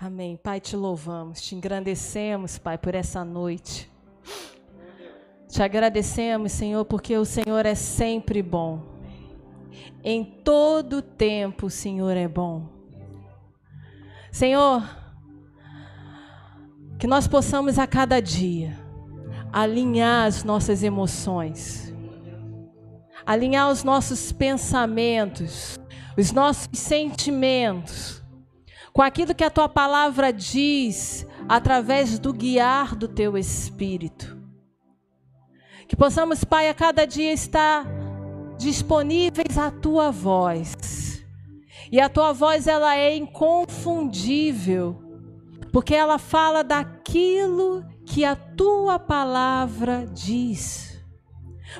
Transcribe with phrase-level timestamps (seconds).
[0.00, 0.36] Amém.
[0.36, 3.88] Pai, te louvamos, te engrandecemos, Pai, por essa noite.
[5.48, 8.82] Te agradecemos, Senhor, porque o Senhor é sempre bom.
[10.02, 12.68] Em todo tempo o Senhor é bom.
[14.32, 14.82] Senhor,
[16.98, 18.76] que nós possamos a cada dia
[19.52, 21.94] alinhar as nossas emoções,
[23.24, 25.78] alinhar os nossos pensamentos,
[26.18, 28.23] os nossos sentimentos
[28.94, 34.38] com aquilo que a tua palavra diz através do guiar do teu espírito.
[35.88, 37.84] Que possamos, Pai, a cada dia estar
[38.56, 41.24] disponíveis à tua voz.
[41.90, 45.02] E a tua voz ela é inconfundível,
[45.72, 51.02] porque ela fala daquilo que a tua palavra diz.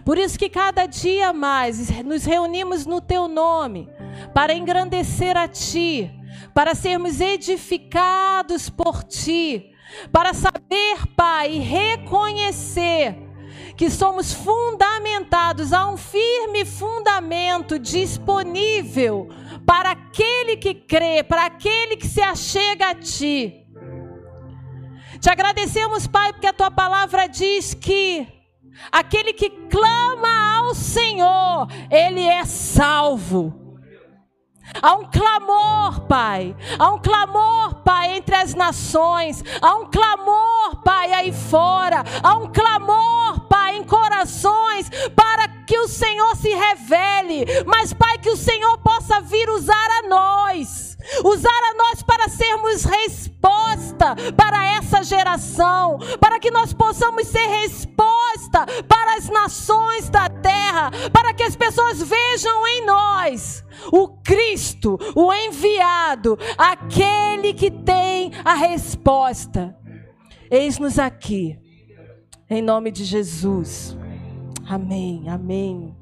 [0.04, 3.88] Por isso que cada dia mais nos reunimos no teu nome
[4.34, 6.10] para engrandecer a ti,
[6.52, 9.72] para sermos edificados por Ti,
[10.12, 13.16] para saber, Pai, reconhecer
[13.76, 19.28] que somos fundamentados a um firme fundamento disponível
[19.66, 23.66] para aquele que crê, para aquele que se achega a Ti.
[25.20, 28.26] Te agradecemos, Pai, porque a Tua palavra diz que
[28.92, 33.63] aquele que clama ao Senhor, ele é salvo.
[34.80, 36.54] Há um clamor, Pai.
[36.78, 39.42] Há um clamor, Pai, entre as nações.
[39.60, 42.04] Há um clamor, Pai, aí fora.
[42.22, 47.46] Há um clamor, Pai, em corações para que o Senhor se revele.
[47.66, 50.93] Mas, Pai, que o Senhor possa vir usar a nós.
[51.24, 55.98] Usar a nós para sermos resposta para essa geração.
[56.20, 60.90] Para que nós possamos ser resposta para as nações da terra.
[61.12, 68.54] Para que as pessoas vejam em nós o Cristo, o enviado, aquele que tem a
[68.54, 69.76] resposta.
[70.50, 71.58] Eis-nos aqui,
[72.48, 73.96] em nome de Jesus.
[74.66, 75.94] Amém, amém.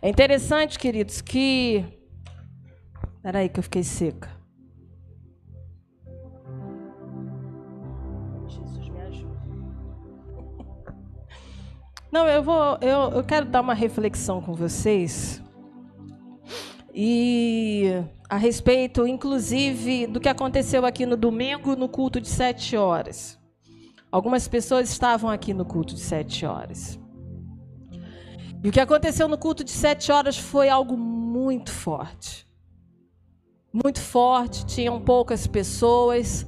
[0.00, 1.84] É interessante, queridos, que.
[3.24, 4.30] Espera aí que eu fiquei seca.
[8.46, 9.38] Jesus me ajuda.
[12.12, 12.76] Não, eu vou.
[12.82, 15.42] Eu, eu quero dar uma reflexão com vocês
[16.92, 17.84] e
[18.28, 23.40] a respeito, inclusive, do que aconteceu aqui no domingo no culto de sete horas.
[24.12, 27.00] Algumas pessoas estavam aqui no culto de sete horas.
[28.62, 32.43] E o que aconteceu no culto de sete horas foi algo muito forte.
[33.74, 36.46] Muito forte, tinham poucas pessoas.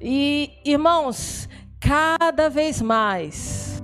[0.00, 1.46] E, irmãos,
[1.78, 3.82] cada vez mais,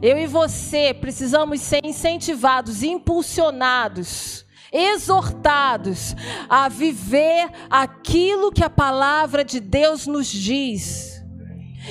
[0.00, 6.14] eu e você precisamos ser incentivados, impulsionados exortados
[6.48, 11.22] a viver aquilo que a palavra de Deus nos diz.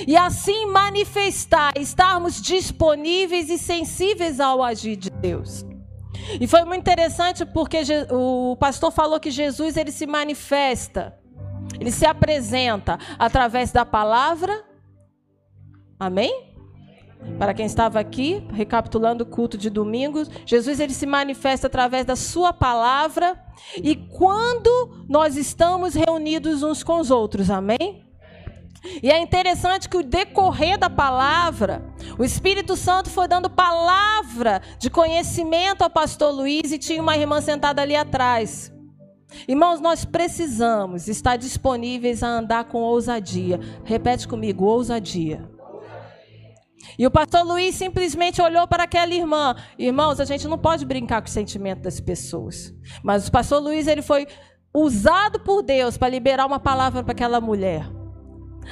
[0.06, 5.64] E assim manifestar, estarmos disponíveis e sensíveis ao agir de Deus.
[6.40, 7.80] E foi muito interessante porque
[8.10, 11.18] o pastor falou que Jesus ele se manifesta,
[11.80, 14.64] ele se apresenta através da palavra.
[15.98, 16.48] Amém?
[17.38, 22.14] Para quem estava aqui, recapitulando o culto de domingo, Jesus ele se manifesta através da
[22.14, 23.36] sua palavra
[23.76, 28.06] e quando nós estamos reunidos uns com os outros, amém?
[29.02, 31.87] E é interessante que o decorrer da palavra,
[32.18, 37.40] o Espírito Santo foi dando palavra de conhecimento ao pastor Luiz e tinha uma irmã
[37.40, 38.72] sentada ali atrás.
[39.46, 43.60] Irmãos, nós precisamos estar disponíveis a andar com ousadia.
[43.84, 45.48] Repete comigo, ousadia.
[46.98, 49.54] E o pastor Luiz simplesmente olhou para aquela irmã.
[49.78, 52.74] Irmãos, a gente não pode brincar com o sentimento das pessoas.
[53.02, 54.26] Mas o pastor Luiz ele foi
[54.74, 57.97] usado por Deus para liberar uma palavra para aquela mulher.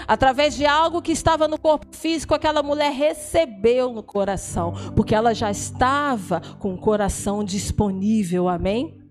[0.07, 5.34] Através de algo que estava no corpo físico, aquela mulher recebeu no coração, porque ela
[5.34, 9.07] já estava com o coração disponível, amém?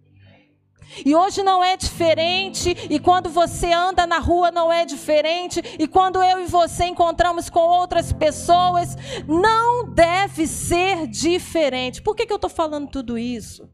[1.04, 5.88] E hoje não é diferente, e quando você anda na rua não é diferente, e
[5.88, 8.96] quando eu e você encontramos com outras pessoas,
[9.28, 12.02] não deve ser diferente.
[12.02, 13.68] Por que, que eu estou falando tudo isso?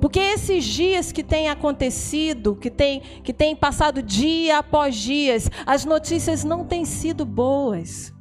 [0.00, 5.84] Porque esses dias que têm acontecido, que têm que tem passado dia após dias, as
[5.84, 8.12] notícias não têm sido boas.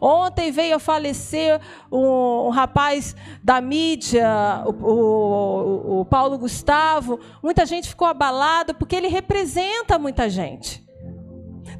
[0.00, 1.60] Ontem veio a falecer
[1.90, 4.28] um, um rapaz da mídia,
[4.66, 7.18] o, o, o Paulo Gustavo.
[7.42, 10.84] Muita gente ficou abalada porque ele representa muita gente.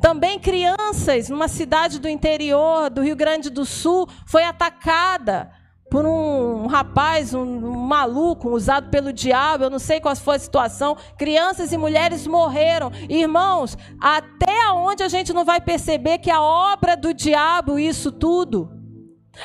[0.01, 5.51] Também crianças numa cidade do interior do Rio Grande do Sul foi atacada
[5.95, 10.39] por um rapaz, um, um maluco, usado pelo diabo, eu não sei qual foi a
[10.41, 10.97] situação.
[11.17, 12.91] Crianças e mulheres morreram.
[13.09, 18.84] Irmãos, até onde a gente não vai perceber que a obra do diabo, isso tudo?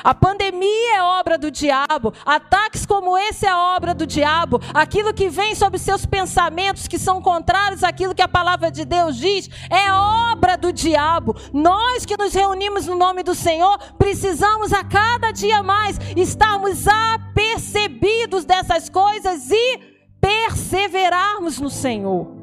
[0.02, 5.28] A pandemia é obra do diabo, ataques como esse é obra do diabo, aquilo que
[5.28, 9.92] vem sobre seus pensamentos que são contrários àquilo que a palavra de Deus diz, é
[9.92, 11.36] obra do diabo.
[11.52, 18.44] Nós que nos reunimos no nome do Senhor, precisamos a cada dia mais estarmos apercebidos
[18.44, 19.78] dessas coisas e
[20.20, 22.40] perseverarmos no Senhor.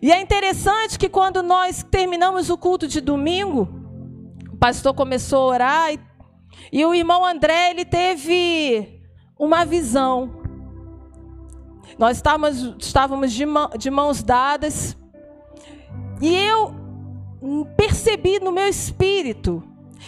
[0.00, 3.83] E é interessante que quando nós terminamos o culto de domingo,
[4.64, 6.00] pastor começou a orar e,
[6.72, 8.98] e o irmão André ele teve
[9.38, 10.40] uma visão.
[11.98, 14.96] Nós estávamos, estávamos de, mão, de mãos dadas
[16.18, 16.74] e eu
[17.76, 19.62] percebi no meu espírito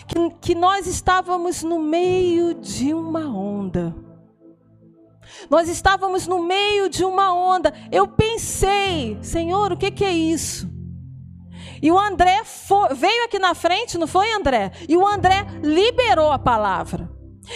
[0.09, 3.95] que, que nós estávamos no meio de uma onda.
[5.51, 7.75] Nós estávamos no meio de uma onda.
[7.93, 10.76] Eu pensei, Senhor, o que, que é isso?
[11.83, 14.73] E o André foi, veio aqui na frente, não foi, André?
[14.89, 17.11] E o André liberou a palavra.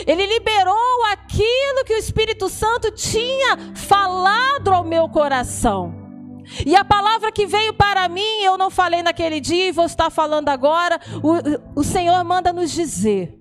[0.07, 5.95] Ele liberou aquilo que o Espírito Santo tinha falado ao meu coração.
[6.65, 10.11] E a palavra que veio para mim, eu não falei naquele dia e vou estar
[10.11, 11.01] falando agora.
[11.23, 13.39] O, o Senhor manda nos dizer: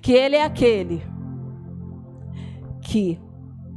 [0.00, 1.02] que Ele é aquele
[2.82, 3.20] que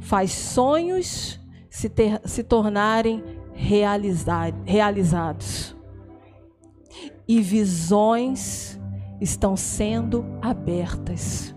[0.00, 5.76] faz sonhos se, ter, se tornarem realizados.
[7.28, 8.78] E visões
[9.20, 11.54] estão sendo abertas.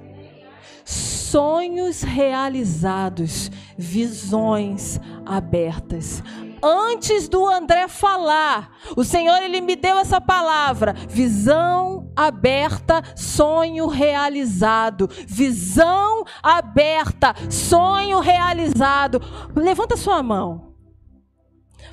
[0.85, 6.21] Sonhos realizados, visões abertas.
[6.61, 15.09] Antes do André falar, o Senhor ele me deu essa palavra: visão aberta, sonho realizado.
[15.27, 19.21] Visão aberta, sonho realizado.
[19.55, 20.74] Levanta sua mão.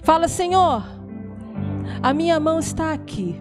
[0.03, 0.83] Fala, Senhor,
[2.03, 3.41] a minha mão está aqui.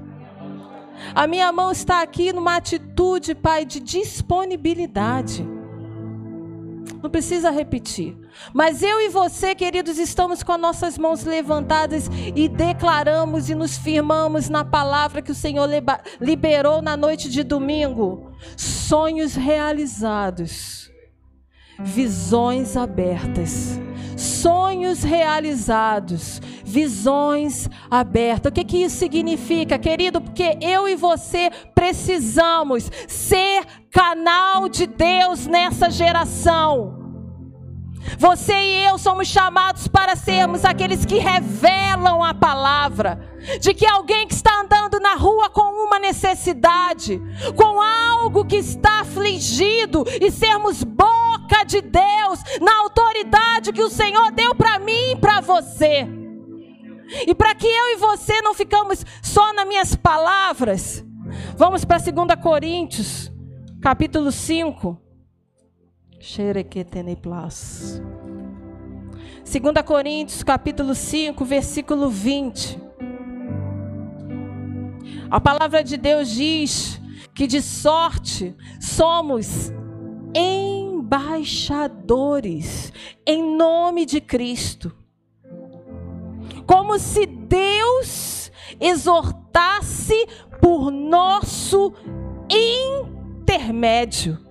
[1.15, 5.43] A minha mão está aqui numa atitude, Pai, de disponibilidade.
[7.01, 8.15] Não precisa repetir.
[8.53, 13.75] Mas eu e você, queridos, estamos com as nossas mãos levantadas e declaramos e nos
[13.79, 15.67] firmamos na palavra que o Senhor
[16.19, 18.31] liberou na noite de domingo.
[18.55, 20.91] Sonhos realizados,
[21.79, 23.79] visões abertas
[24.21, 28.49] sonhos realizados, visões abertas.
[28.49, 30.21] O que, que isso significa, querido?
[30.21, 37.00] Porque eu e você precisamos ser canal de Deus nessa geração.
[38.17, 43.29] Você e eu somos chamados para sermos aqueles que revelam a palavra.
[43.59, 47.21] De que alguém que está andando na rua com uma necessidade,
[47.55, 54.31] com algo que está afligido, e sermos boca de Deus, na autoridade que o Senhor
[54.31, 56.07] deu para mim e para você.
[57.27, 61.03] E para que eu e você não ficamos só nas minhas palavras,
[61.57, 63.31] vamos para 2 Coríntios,
[63.81, 65.10] capítulo 5.
[69.43, 72.79] 2 Coríntios, capítulo 5, versículo 20.
[75.31, 77.01] A palavra de Deus diz
[77.33, 79.73] que de sorte somos
[80.35, 82.93] embaixadores
[83.25, 84.95] em nome de Cristo.
[86.67, 90.27] Como se Deus exortasse
[90.61, 91.95] por nosso
[92.47, 94.50] intermédio.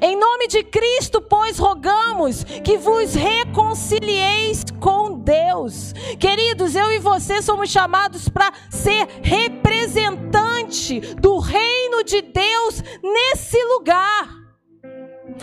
[0.00, 5.94] Em nome de Cristo, pois, rogamos que vos reconcilieis com Deus.
[6.18, 14.40] Queridos, eu e você somos chamados para ser representante do reino de Deus nesse lugar.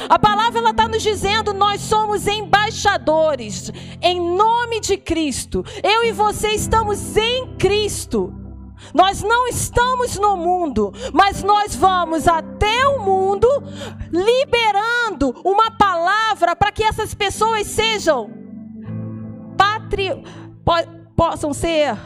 [0.10, 5.63] A palavra ela está nos dizendo: nós somos embaixadores em nome de Cristo.
[5.84, 8.47] Eu e você estamos em Cristo.
[8.94, 13.48] Nós não estamos no mundo, mas nós vamos até o mundo
[14.12, 18.29] liberando uma palavra para que essas pessoas sejam
[19.58, 20.10] patri...
[20.63, 21.98] Po possam ser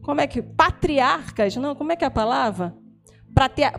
[0.00, 2.74] como é que patriarcas, não, como é que é a palavra?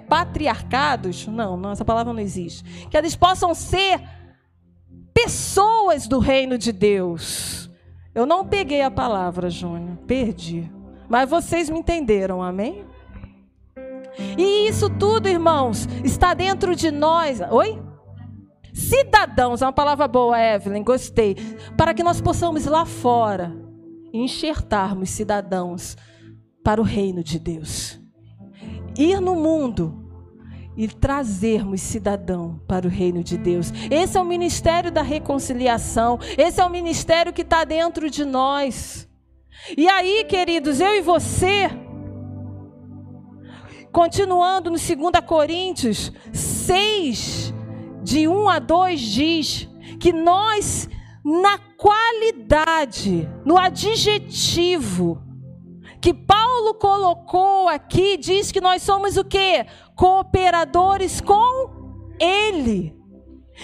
[0.08, 1.26] Patriarcados?
[1.28, 2.88] Não, não, essa palavra não existe.
[2.88, 4.00] Que eles possam ser
[5.14, 7.70] pessoas do reino de Deus.
[8.14, 10.72] Eu não peguei a palavra, Júnior, perdi.
[11.10, 12.86] Mas vocês me entenderam, amém?
[14.38, 17.42] E isso tudo, irmãos, está dentro de nós.
[17.52, 17.82] Oi?
[18.74, 21.36] Cidadãos, é uma palavra boa, Evelyn, gostei.
[21.78, 23.56] Para que nós possamos lá fora
[24.14, 25.96] enxertarmos cidadãos
[26.64, 28.00] para o reino de Deus.
[28.98, 30.06] Ir no mundo
[30.78, 33.72] e trazermos cidadão para o reino de Deus.
[33.90, 36.20] Esse é o ministério da reconciliação.
[36.38, 39.08] Esse é o ministério que está dentro de nós.
[39.78, 41.70] E aí, queridos, eu e você,
[43.92, 47.54] continuando no 2 Coríntios 6,
[48.04, 49.70] de 1 a 2, diz
[50.00, 50.88] que nós,
[51.24, 55.22] na qualidade, no adjetivo,
[56.00, 59.66] que Paulo colocou aqui, diz que nós somos o que?
[59.96, 62.95] Cooperadores com Ele.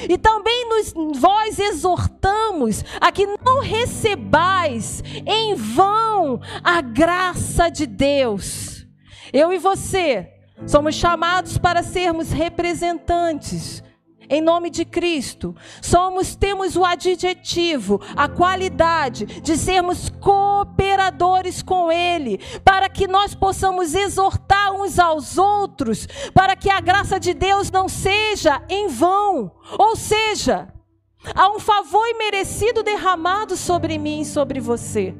[0.09, 8.85] E também nos, vós exortamos a que não recebais em vão a graça de Deus.
[9.33, 10.29] Eu e você
[10.65, 13.83] somos chamados para sermos representantes
[14.31, 15.53] em nome de Cristo.
[15.81, 23.93] Somos temos o adjetivo, a qualidade de sermos cooperadores com ele, para que nós possamos
[23.93, 29.51] exortar uns aos outros, para que a graça de Deus não seja em vão.
[29.77, 30.73] Ou seja,
[31.35, 35.13] há um favor imerecido derramado sobre mim e sobre você.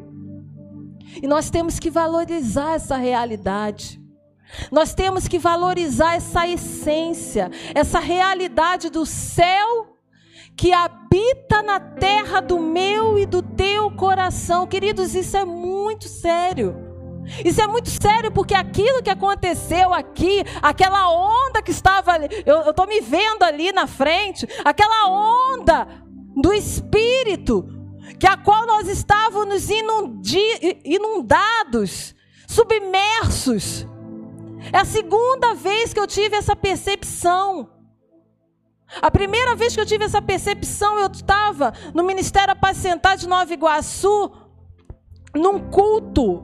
[1.22, 4.01] E nós temos que valorizar essa realidade.
[4.72, 9.98] Nós temos que valorizar essa essência, essa realidade do céu
[10.56, 14.68] que habita na terra do meu e do teu coração.
[14.68, 16.76] Queridos, isso é muito sério.
[17.46, 22.70] Isso é muito sério porque aquilo que aconteceu aqui, aquela onda que estava ali, eu
[22.70, 25.88] estou me vendo ali na frente, aquela onda
[26.36, 27.66] do Espírito,
[28.20, 29.70] que a qual nós estávamos
[30.84, 32.16] inundados,
[32.48, 33.88] submersos.
[34.72, 37.70] É a segunda vez que eu tive essa percepção.
[39.02, 43.54] A primeira vez que eu tive essa percepção, eu estava no Ministério Apacentar de Nova
[43.54, 44.32] Iguaçu,
[45.34, 46.44] num culto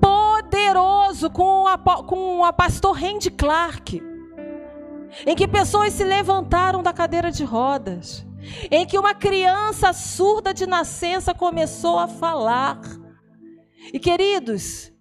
[0.00, 4.02] poderoso com a, com a pastor Randy Clark,
[5.26, 8.26] em que pessoas se levantaram da cadeira de rodas,
[8.70, 12.80] em que uma criança surda de nascença começou a falar.
[13.92, 14.91] E queridos,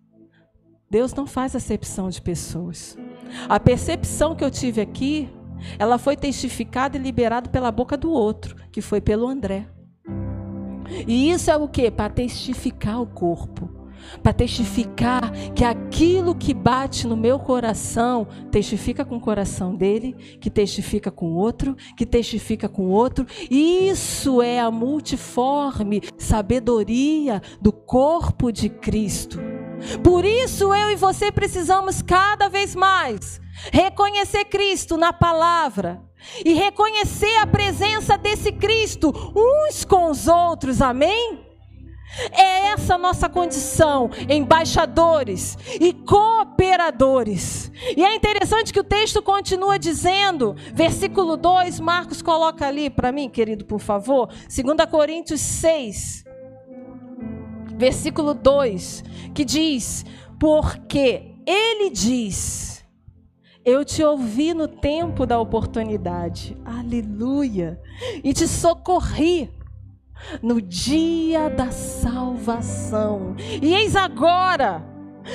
[0.92, 2.98] Deus não faz acepção de pessoas.
[3.48, 5.30] A percepção que eu tive aqui,
[5.80, 9.68] ela foi testificada e liberada pela boca do outro, que foi pelo André.
[11.08, 11.90] E isso é o que?
[11.90, 13.70] Para testificar o corpo.
[14.22, 20.50] Para testificar que aquilo que bate no meu coração testifica com o coração dele, que
[20.50, 23.26] testifica com o outro, que testifica com o outro.
[23.50, 29.40] Isso é a multiforme sabedoria do corpo de Cristo.
[30.04, 33.40] Por isso eu e você precisamos cada vez mais
[33.72, 36.02] reconhecer Cristo na palavra
[36.46, 41.52] e reconhecer a presença desse Cristo uns com os outros, amém?
[42.32, 47.72] É essa nossa condição, embaixadores e cooperadores.
[47.96, 53.30] E é interessante que o texto continua dizendo, versículo 2, Marcos coloca ali para mim,
[53.30, 56.26] querido, por favor, 2 Coríntios 6,
[57.82, 60.06] versículo 2, que diz:
[60.40, 62.86] Porque ele diz,
[63.66, 67.82] eu te ouvi no tempo da oportunidade, aleluia,
[68.24, 69.52] e te socorri
[70.44, 73.36] no dia da salvação.
[73.60, 74.86] E eis agora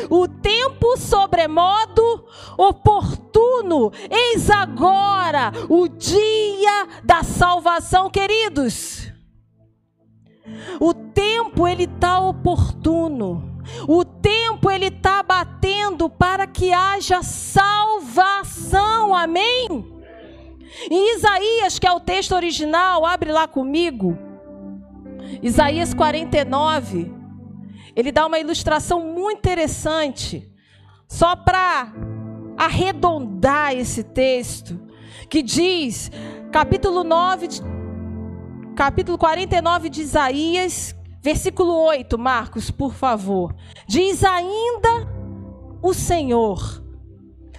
[0.08, 2.24] o tempo sobremodo
[2.56, 9.05] oportuno, eis agora o dia da salvação, queridos.
[10.80, 13.56] O tempo ele está oportuno.
[13.88, 19.14] O tempo ele está batendo para que haja salvação.
[19.14, 19.66] Amém?
[20.90, 24.16] Em Isaías, que é o texto original, abre lá comigo.
[25.42, 27.12] Isaías 49.
[27.94, 30.50] Ele dá uma ilustração muito interessante,
[31.08, 31.92] só para
[32.56, 34.78] arredondar esse texto,
[35.30, 36.10] que diz,
[36.52, 37.48] capítulo 9,
[38.76, 43.56] capítulo 49 de Isaías, versículo 8, Marcos, por favor.
[43.88, 45.08] Diz ainda
[45.82, 46.84] o Senhor,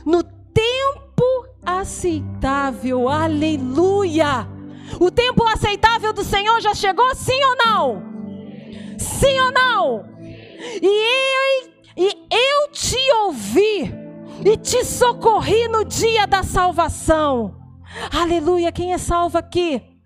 [0.06, 4.48] no tempo aceitável, aleluia.
[5.02, 8.04] O tempo aceitável do Senhor já chegou, sim ou não?
[9.00, 10.06] Sim ou não?
[10.20, 13.92] E eu, e eu te ouvi
[14.46, 17.56] e te socorri no dia da salvação.
[18.16, 18.72] Aleluia.
[18.72, 19.97] Quem é salvo aqui?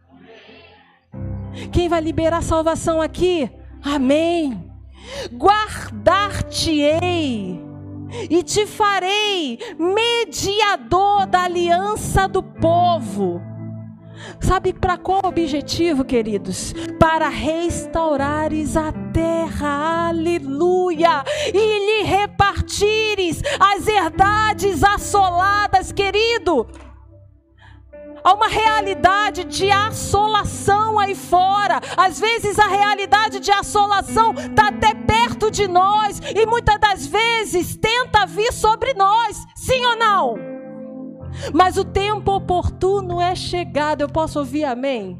[1.71, 3.49] Quem vai liberar salvação aqui?
[3.83, 4.69] Amém.
[5.33, 6.91] Guardar-te-ei
[8.29, 13.41] e te farei mediador da aliança do povo.
[14.39, 16.73] Sabe para qual objetivo, queridos?
[16.99, 26.67] Para restaurares a terra, aleluia, e lhe repartires as herdades assoladas, querido.
[28.23, 31.81] Há uma realidade de assolação aí fora.
[31.97, 37.75] Às vezes a realidade de assolação está até perto de nós e muitas das vezes
[37.75, 39.43] tenta vir sobre nós.
[39.55, 40.35] Sim ou não?
[41.53, 44.01] Mas o tempo oportuno é chegado.
[44.01, 45.19] Eu posso ouvir amém?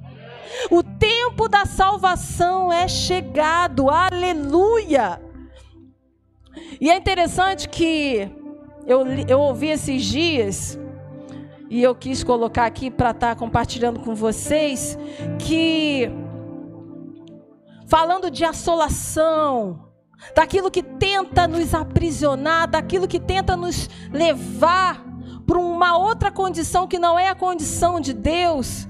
[0.70, 3.90] O tempo da salvação é chegado.
[3.90, 5.22] Aleluia!
[6.80, 8.30] E é interessante que
[8.86, 10.78] eu, eu ouvi esses dias
[11.72, 14.98] e eu quis colocar aqui para estar tá compartilhando com vocês
[15.40, 16.12] que
[17.88, 19.88] falando de assolação,
[20.36, 25.02] daquilo que tenta nos aprisionar, daquilo que tenta nos levar
[25.48, 28.86] para uma outra condição que não é a condição de Deus.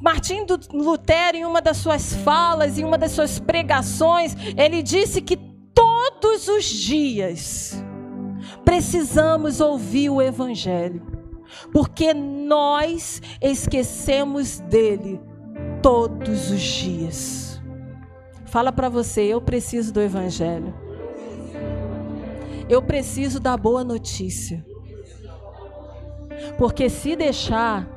[0.00, 5.36] Martim Lutero, em uma das suas falas, em uma das suas pregações, ele disse que
[5.72, 7.80] todos os dias
[8.64, 11.21] precisamos ouvir o Evangelho
[11.72, 15.20] porque nós esquecemos dele
[15.82, 17.60] todos os dias.
[18.46, 20.74] Fala para você, eu preciso do evangelho.
[22.68, 24.64] Eu preciso da boa notícia.
[26.58, 27.88] Porque se deixar,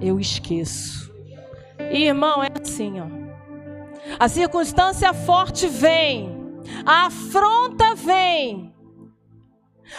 [0.00, 1.12] eu esqueço.
[1.90, 3.06] E, irmão, é assim, ó.
[4.18, 6.34] A circunstância forte vem,
[6.84, 8.72] a afronta vem,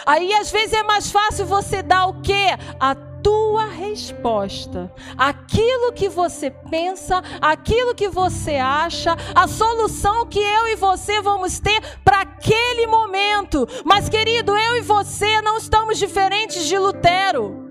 [0.06, 2.56] Aí às vezes é mais fácil você dar o quê?
[2.78, 4.92] A tua resposta.
[5.16, 11.58] Aquilo que você pensa, aquilo que você acha, a solução que eu e você vamos
[11.58, 13.66] ter para aquele momento.
[13.84, 17.68] Mas querido, eu e você não estamos diferentes de Lutero.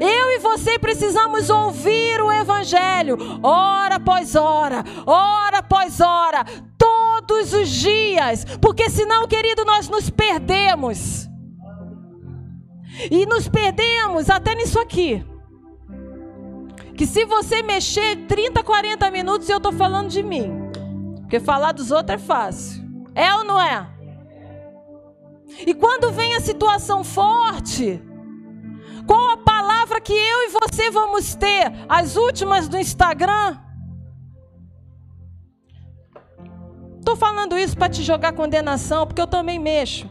[0.00, 6.42] Eu e você precisamos ouvir o Evangelho, hora após hora, hora após hora,
[6.78, 11.28] todos os dias, porque senão, querido, nós nos perdemos.
[13.10, 15.24] E nos perdemos até nisso aqui.
[16.96, 20.70] Que se você mexer 30, 40 minutos, eu estou falando de mim.
[21.20, 22.84] Porque falar dos outros é fácil.
[23.14, 23.88] É ou não é?
[25.66, 28.02] E quando vem a situação forte,
[29.06, 31.72] qual a palavra que eu e você vamos ter?
[31.88, 33.58] As últimas do Instagram?
[36.98, 40.08] Estou falando isso para te jogar condenação, porque eu também mexo.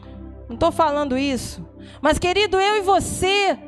[0.48, 1.66] Não estou falando isso.
[2.00, 3.58] Mas, querido, eu e você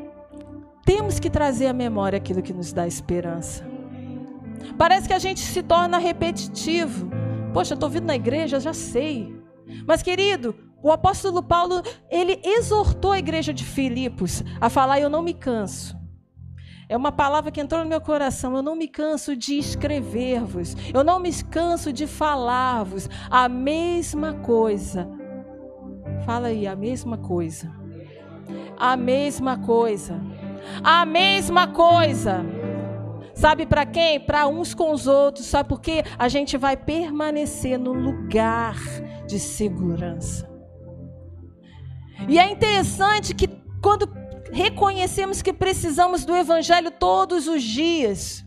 [0.85, 3.67] temos que trazer à memória aquilo que nos dá esperança.
[4.79, 7.11] Parece que a gente se torna repetitivo.
[7.53, 9.35] Poxa, estou vindo na igreja, já sei.
[9.87, 15.23] Mas, querido, o apóstolo Paulo, ele exortou a igreja de Filipos a falar: Eu não
[15.23, 15.97] me canso.
[16.89, 18.55] É uma palavra que entrou no meu coração.
[18.55, 20.77] Eu não me canso de escrever-vos.
[20.95, 25.09] Eu não me canso de falar-vos a mesma coisa.
[26.25, 27.86] Fala aí, a mesma coisa
[28.79, 30.21] a mesma coisa.
[30.83, 32.45] A mesma coisa.
[33.35, 34.19] Sabe para quem?
[34.19, 35.47] Para uns com os outros.
[35.47, 36.03] Sabe por quê?
[36.19, 38.77] A gente vai permanecer no lugar
[39.27, 40.49] de segurança.
[42.29, 43.49] E é interessante que
[43.83, 44.11] quando
[44.51, 48.45] reconhecemos que precisamos do Evangelho todos os dias,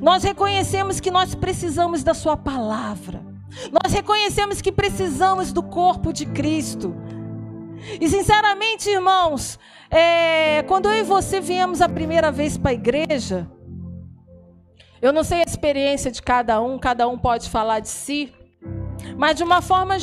[0.00, 3.22] nós reconhecemos que nós precisamos da Sua palavra,
[3.70, 6.94] nós reconhecemos que precisamos do corpo de Cristo.
[8.00, 9.58] E sinceramente, irmãos,
[9.90, 13.50] é, quando eu e você viemos a primeira vez para a igreja,
[15.02, 18.32] eu não sei a experiência de cada um, cada um pode falar de si,
[19.16, 19.96] mas de uma forma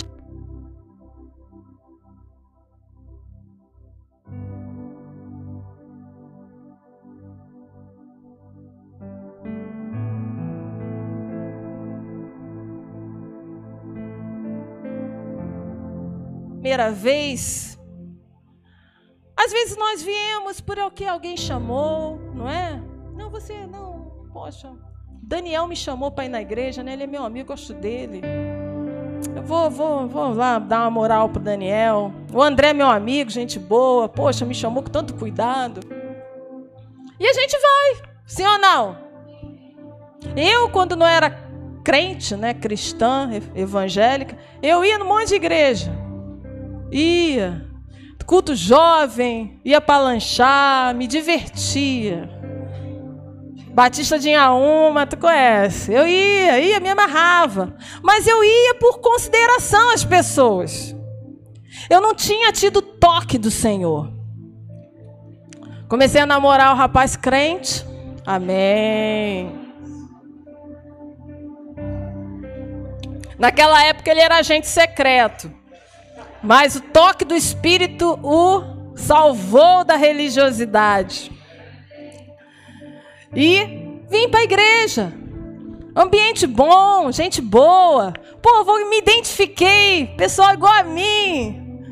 [16.68, 17.80] primeira vez,
[19.38, 22.84] às vezes nós viemos por o que alguém chamou, não é?
[23.16, 24.74] Não, você não, poxa.
[25.24, 26.92] Daniel me chamou para ir na igreja, né?
[26.92, 28.22] Ele é meu amigo, gosto dele.
[29.34, 32.12] Eu vou, vou, vou lá dar uma moral pro Daniel.
[32.34, 34.10] O André é meu amigo, gente boa.
[34.10, 35.80] Poxa, me chamou com tanto cuidado.
[37.18, 38.98] E a gente vai, sim ou não?
[40.36, 41.30] Eu, quando não era
[41.82, 46.07] crente, né, cristã, evangélica, eu ia num monte de igreja.
[46.92, 47.68] Ia.
[48.28, 52.30] Culto jovem, ia para lanchar, me divertia.
[53.70, 55.94] Batista de Inhaúma, tu conhece?
[55.94, 57.74] Eu ia, ia, me amarrava.
[58.04, 60.94] Mas eu ia por consideração às pessoas.
[61.90, 64.12] Eu não tinha tido toque do Senhor.
[65.88, 67.86] Comecei a namorar o rapaz crente.
[68.26, 69.50] Amém.
[73.40, 75.50] Naquela época ele era agente secreto.
[76.48, 81.30] Mas o toque do Espírito o salvou da religiosidade.
[83.36, 83.66] E
[84.10, 85.14] vim para a igreja.
[85.94, 88.14] Ambiente bom, gente boa.
[88.42, 90.08] Pô, vou, me identifiquei.
[90.16, 91.92] Pessoal igual a mim.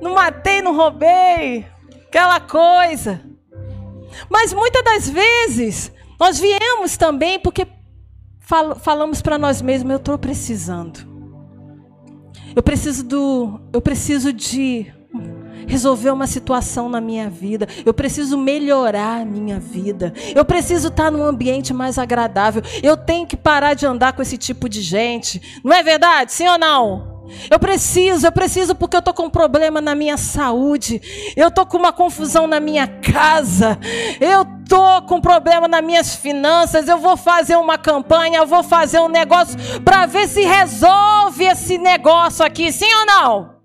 [0.00, 1.66] Não matei, não roubei.
[2.06, 3.20] Aquela coisa.
[4.28, 7.66] Mas muitas das vezes nós viemos também porque
[8.38, 11.09] fal falamos para nós mesmos, eu estou precisando.
[12.54, 14.92] Eu preciso do, eu preciso de
[15.66, 17.66] resolver uma situação na minha vida.
[17.84, 20.12] Eu preciso melhorar a minha vida.
[20.34, 22.62] Eu preciso estar num ambiente mais agradável.
[22.82, 25.60] Eu tenho que parar de andar com esse tipo de gente.
[25.64, 26.32] Não é verdade?
[26.32, 27.19] Sim ou não?
[27.50, 31.00] Eu preciso, eu preciso porque eu estou com um problema na minha saúde.
[31.36, 33.78] Eu estou com uma confusão na minha casa.
[34.20, 36.88] Eu estou com um problema nas minhas finanças.
[36.88, 41.78] Eu vou fazer uma campanha, eu vou fazer um negócio para ver se resolve esse
[41.78, 43.60] negócio aqui, sim ou não?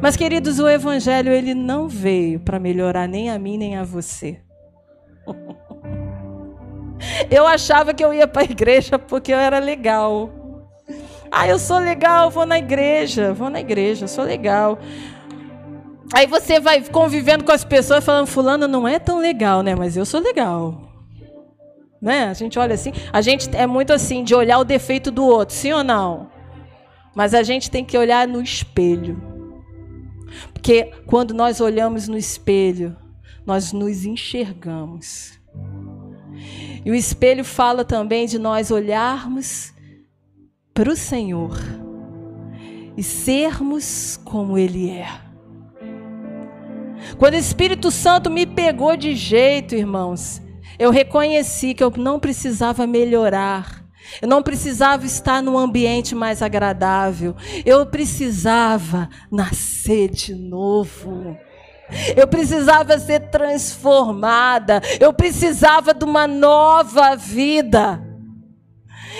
[0.00, 4.40] Mas queridos, o evangelho ele não veio para melhorar nem a mim nem a você.
[7.30, 10.30] Eu achava que eu ia para a igreja porque eu era legal.
[11.30, 14.78] Ah, eu sou legal, vou na igreja, vou na igreja, sou legal.
[16.12, 19.74] Aí você vai convivendo com as pessoas falando, fulano não é tão legal, né?
[19.74, 20.82] Mas eu sou legal.
[22.00, 22.28] Né?
[22.28, 25.54] A gente olha assim, a gente é muito assim de olhar o defeito do outro,
[25.54, 26.30] sim ou não?
[27.14, 29.20] Mas a gente tem que olhar no espelho.
[30.52, 32.96] Porque quando nós olhamos no espelho,
[33.44, 35.38] nós nos enxergamos.
[36.84, 39.72] E o espelho fala também de nós olharmos
[40.76, 41.58] para o Senhor
[42.98, 45.08] e sermos como Ele é.
[47.16, 50.42] Quando o Espírito Santo me pegou de jeito, irmãos,
[50.78, 53.86] eu reconheci que eu não precisava melhorar.
[54.20, 57.34] Eu não precisava estar num ambiente mais agradável.
[57.64, 61.38] Eu precisava nascer de novo.
[62.14, 64.82] Eu precisava ser transformada.
[65.00, 68.02] Eu precisava de uma nova vida.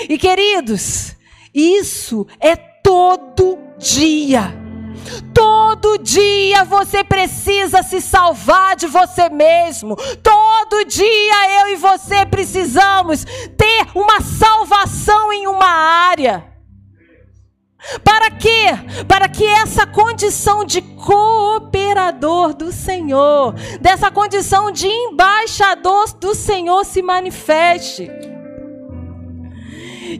[0.07, 1.16] E queridos,
[1.57, 4.55] isso é todo dia.
[5.33, 9.97] Todo dia você precisa se salvar de você mesmo.
[10.23, 13.25] Todo dia eu e você precisamos
[13.57, 16.45] ter uma salvação em uma área.
[18.05, 18.67] Para quê?
[19.07, 27.01] Para que essa condição de cooperador do Senhor, dessa condição de embaixador do Senhor se
[27.01, 28.11] manifeste.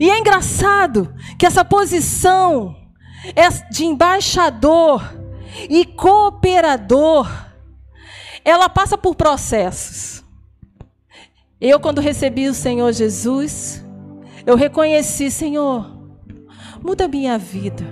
[0.01, 2.77] E é engraçado que essa posição
[3.71, 5.03] de embaixador
[5.69, 7.29] e cooperador,
[8.45, 10.25] ela passa por processos.
[11.61, 13.85] Eu, quando recebi o Senhor Jesus,
[14.45, 15.91] eu reconheci, Senhor,
[16.83, 17.85] muda minha vida,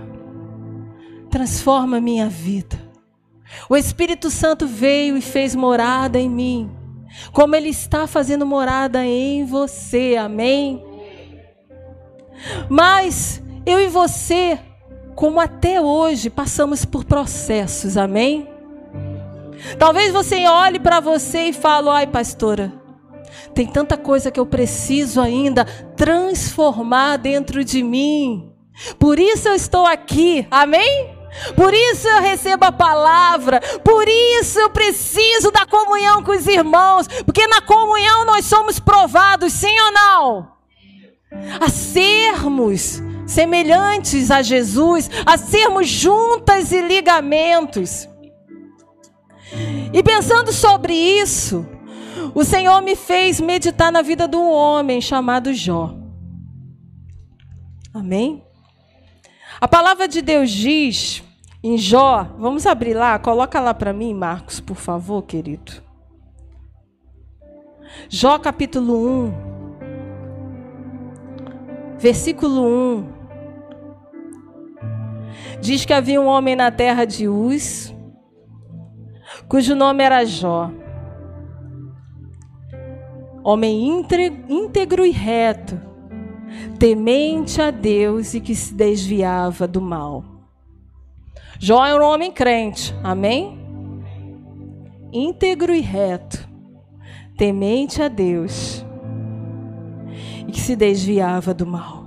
[1.30, 2.78] transforma minha vida.
[3.68, 6.70] O Espírito Santo veio e fez morada em mim,
[7.32, 10.93] como Ele está fazendo morada em você, amém?
[12.68, 14.58] Mas eu e você,
[15.14, 18.48] como até hoje, passamos por processos, amém?
[19.78, 22.72] Talvez você olhe para você e fale: ai, pastora,
[23.54, 25.64] tem tanta coisa que eu preciso ainda
[25.96, 28.52] transformar dentro de mim.
[28.98, 31.14] Por isso eu estou aqui, amém?
[31.56, 37.08] Por isso eu recebo a palavra, por isso eu preciso da comunhão com os irmãos,
[37.24, 40.54] porque na comunhão nós somos provados, sim ou não?
[41.60, 48.08] A sermos semelhantes a Jesus, a sermos juntas e ligamentos.
[49.92, 51.66] E pensando sobre isso,
[52.34, 55.94] o Senhor me fez meditar na vida de um homem chamado Jó.
[57.92, 58.42] Amém?
[59.60, 61.22] A palavra de Deus diz
[61.62, 65.82] em Jó, vamos abrir lá, coloca lá para mim, Marcos, por favor, querido.
[68.08, 69.53] Jó capítulo 1,
[72.04, 73.06] versículo 1.
[75.58, 77.94] Diz que havia um homem na terra de Uz,
[79.48, 80.70] cujo nome era Jó.
[83.42, 83.88] Homem
[84.50, 85.80] íntegro e reto,
[86.78, 90.22] temente a Deus e que se desviava do mal.
[91.58, 93.58] Jó era um homem crente, amém?
[95.10, 96.46] Íntegro e reto,
[97.38, 98.83] temente a Deus
[100.46, 102.04] e que se desviava do mal.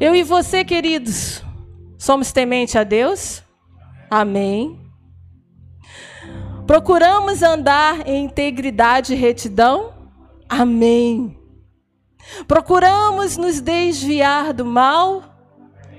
[0.00, 1.42] Eu e você, queridos,
[1.98, 3.42] somos temente a Deus?
[4.10, 4.78] Amém.
[6.66, 9.92] Procuramos andar em integridade e retidão?
[10.48, 11.36] Amém.
[12.46, 15.24] Procuramos nos desviar do mal?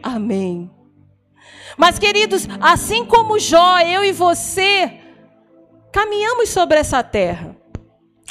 [0.02, 0.70] Amém.
[1.78, 5.00] Mas, queridos, assim como Jó, eu e você,
[5.92, 7.56] caminhamos sobre essa terra,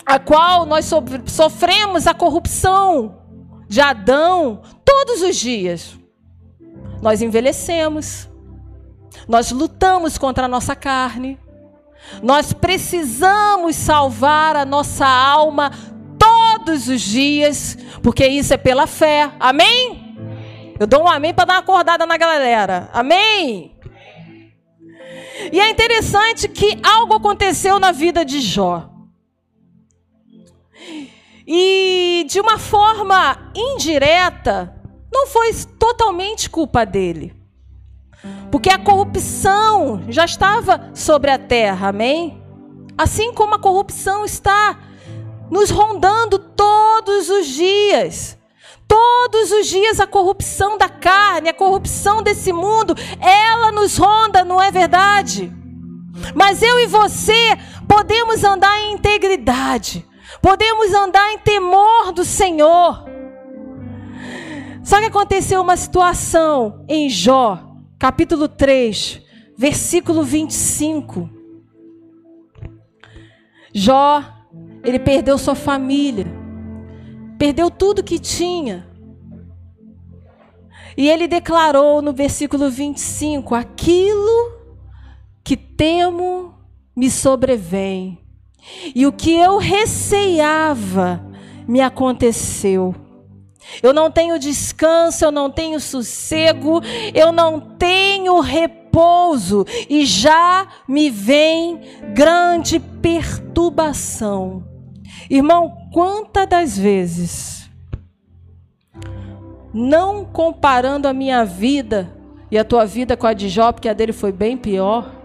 [0.05, 0.91] a qual nós
[1.27, 3.23] sofremos a corrupção
[3.69, 5.99] de Adão todos os dias.
[7.03, 8.29] Nós envelhecemos,
[9.29, 11.39] nós lutamos contra a nossa carne,
[12.23, 15.71] nós precisamos salvar a nossa alma
[16.19, 19.31] todos os dias, porque isso é pela fé.
[19.39, 20.17] Amém?
[20.79, 22.89] Eu dou um amém para dar uma acordada na galera.
[22.93, 23.77] Amém?
[25.53, 28.98] E é interessante que algo aconteceu na vida de Jó.
[31.51, 34.71] E de uma forma indireta,
[35.11, 37.35] não foi totalmente culpa dele.
[38.53, 42.43] Porque a corrupção já estava sobre a terra, amém?
[42.99, 44.79] Assim como a corrupção está
[45.51, 48.37] nos rondando todos os dias.
[48.87, 54.61] Todos os dias a corrupção da carne, a corrupção desse mundo, ela nos ronda, não
[54.61, 55.51] é verdade?
[56.35, 57.57] Mas eu e você
[57.89, 60.07] podemos andar em integridade,
[60.43, 63.05] podemos andar em temor do Senhor.
[64.83, 69.23] Só que aconteceu uma situação em Jó, capítulo 3,
[69.57, 71.29] versículo 25.
[73.75, 74.25] Jó,
[74.83, 76.39] ele perdeu sua família
[77.39, 78.87] perdeu tudo que tinha.
[80.97, 84.59] E ele declarou no versículo 25: Aquilo
[85.45, 86.55] que temo
[86.95, 88.19] me sobrevém,
[88.95, 91.25] e o que eu receava
[91.67, 92.95] me aconteceu.
[93.83, 96.81] Eu não tenho descanso, eu não tenho sossego,
[97.15, 101.81] eu não tenho repouso, e já me vem
[102.15, 104.65] grande perturbação.
[105.29, 107.71] Irmão, quantas das vezes,
[109.73, 112.11] não comparando a minha vida
[112.51, 115.18] e a tua vida com a de Jó, porque a dele foi bem pior,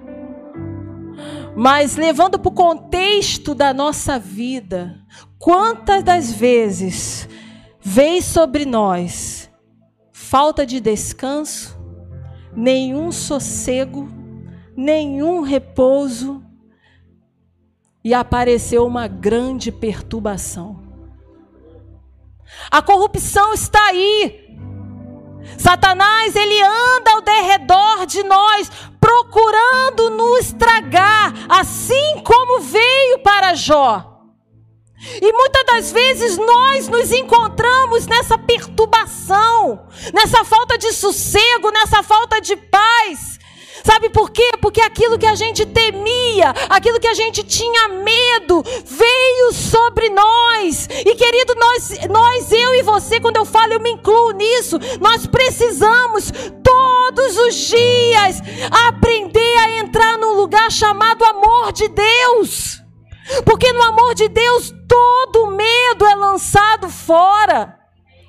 [1.56, 5.00] mas levando para o contexto da nossa vida,
[5.38, 7.28] quantas das vezes
[7.80, 9.50] veio sobre nós
[10.12, 11.78] falta de descanso,
[12.56, 14.10] nenhum sossego,
[14.76, 16.44] nenhum repouso,
[18.04, 20.82] e apareceu uma grande perturbação.
[22.70, 24.58] A corrupção está aí.
[25.58, 28.72] Satanás, ele anda ao derredor de nós,
[29.04, 34.10] procurando nos estragar, assim como veio para Jó.
[35.22, 42.40] E muitas das vezes nós nos encontramos nessa perturbação, nessa falta de sossego, nessa falta
[42.40, 43.33] de paz.
[43.84, 44.52] Sabe por quê?
[44.62, 50.88] Porque aquilo que a gente temia, aquilo que a gente tinha medo, veio sobre nós.
[50.90, 54.80] E querido, nós, nós, eu e você, quando eu falo, eu me incluo nisso.
[55.02, 56.32] Nós precisamos
[56.64, 58.42] todos os dias
[58.88, 62.82] aprender a entrar num lugar chamado amor de Deus.
[63.46, 67.83] Porque no amor de Deus todo medo é lançado fora.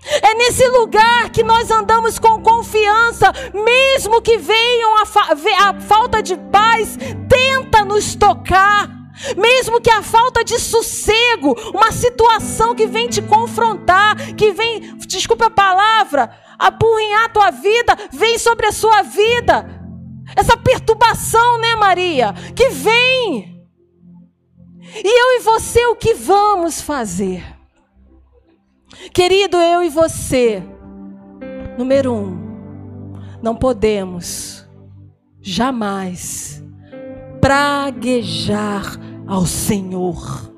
[0.07, 5.29] É nesse lugar que nós andamos com confiança, mesmo que venham a, fa
[5.61, 9.05] a falta de paz, tenta nos tocar.
[9.37, 15.47] Mesmo que a falta de sossego, uma situação que vem te confrontar, que vem, desculpa
[15.47, 19.65] a palavra, apurrinhar a tua vida, vem sobre a sua vida.
[20.37, 22.35] Essa perturbação, né, Maria?
[22.57, 23.65] Que vem.
[24.97, 27.54] E eu e você, o que vamos fazer?
[29.13, 30.63] Querido, eu e você,
[31.77, 34.69] número um, não podemos
[35.41, 36.63] jamais
[37.41, 40.53] praguejar ao Senhor.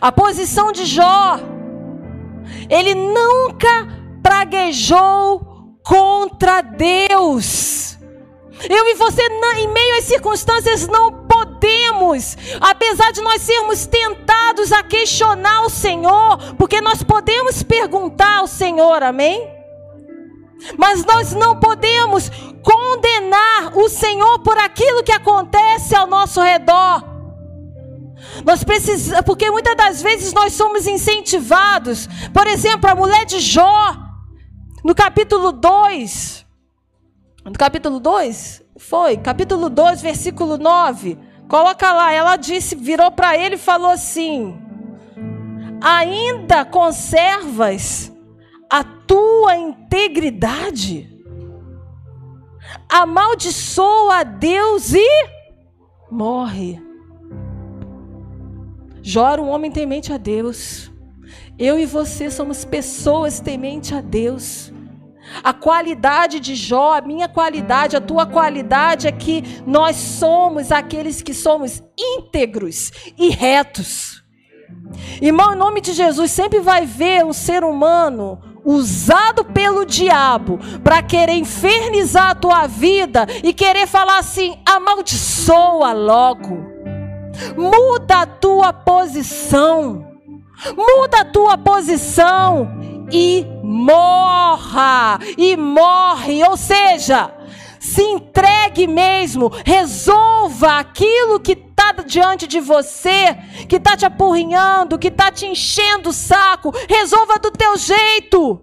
[0.00, 1.38] A posição de Jó,
[2.68, 3.88] ele nunca
[4.22, 7.98] praguejou contra Deus.
[8.68, 9.22] Eu e você,
[9.58, 11.23] em meio às circunstâncias, não
[11.64, 18.46] podemos, apesar de nós sermos tentados a questionar o Senhor, porque nós podemos perguntar ao
[18.46, 19.50] Senhor, amém?
[20.76, 22.30] Mas nós não podemos
[22.62, 27.02] condenar o Senhor por aquilo que acontece ao nosso redor.
[28.44, 32.06] Nós precisamos, porque muitas das vezes nós somos incentivados.
[32.32, 33.96] Por exemplo, a mulher de Jó,
[34.84, 36.44] no capítulo 2.
[37.44, 38.62] No capítulo 2?
[38.78, 41.33] Foi, capítulo 2, versículo 9.
[41.54, 44.60] Coloca lá, ela disse, virou para ele e falou assim:
[45.80, 48.12] Ainda conservas
[48.68, 51.08] a tua integridade?
[52.88, 55.08] Amaldiçoa a Deus e
[56.10, 56.82] morre.
[59.00, 60.90] Jó era um homem temente a Deus.
[61.56, 64.73] Eu e você somos pessoas temente a Deus.
[65.42, 71.22] A qualidade de Jó, a minha qualidade, a tua qualidade é que nós somos aqueles
[71.22, 74.22] que somos íntegros e retos.
[75.20, 81.02] Irmão, em nome de Jesus, sempre vai ver um ser humano usado pelo diabo para
[81.02, 86.56] querer infernizar a tua vida e querer falar assim: amaldiçoa logo,
[87.56, 90.06] muda a tua posição,
[90.76, 92.68] muda a tua posição
[93.12, 97.34] e morra, e morre, ou seja,
[97.80, 103.36] se entregue mesmo, resolva aquilo que está diante de você,
[103.68, 108.60] que está te apurrinhando, que está te enchendo o saco, resolva do teu jeito.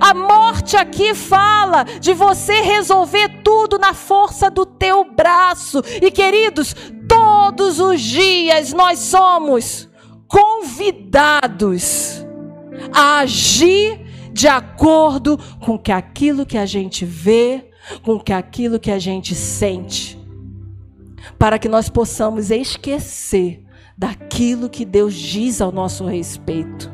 [0.00, 5.82] A morte aqui fala de você resolver tudo na força do teu braço.
[6.02, 6.74] E queridos,
[7.08, 9.88] todos os dias nós somos
[10.26, 12.24] convidados
[12.92, 14.07] a agir
[14.38, 17.72] de acordo com que aquilo que a gente vê,
[18.04, 20.16] com que aquilo que a gente sente,
[21.36, 23.64] para que nós possamos esquecer
[23.96, 26.88] daquilo que Deus diz ao nosso respeito.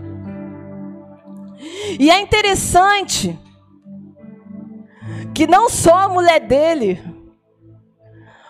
[2.01, 3.39] E é interessante
[5.35, 6.99] que não só a mulher dele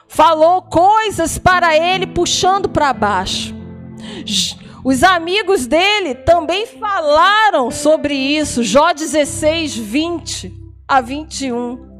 [0.06, 3.52] falou coisas para ele puxando para baixo.
[4.84, 10.54] Os amigos dele também falaram sobre isso, Jó 16, 20
[10.86, 11.94] a 21.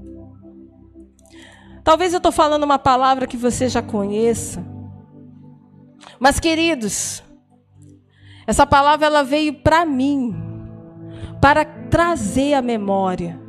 [1.83, 4.63] Talvez eu estou falando uma palavra que você já conheça.
[6.21, 7.23] Mas, queridos,
[8.47, 10.35] essa palavra ela veio para mim,
[11.41, 13.43] para trazer a memória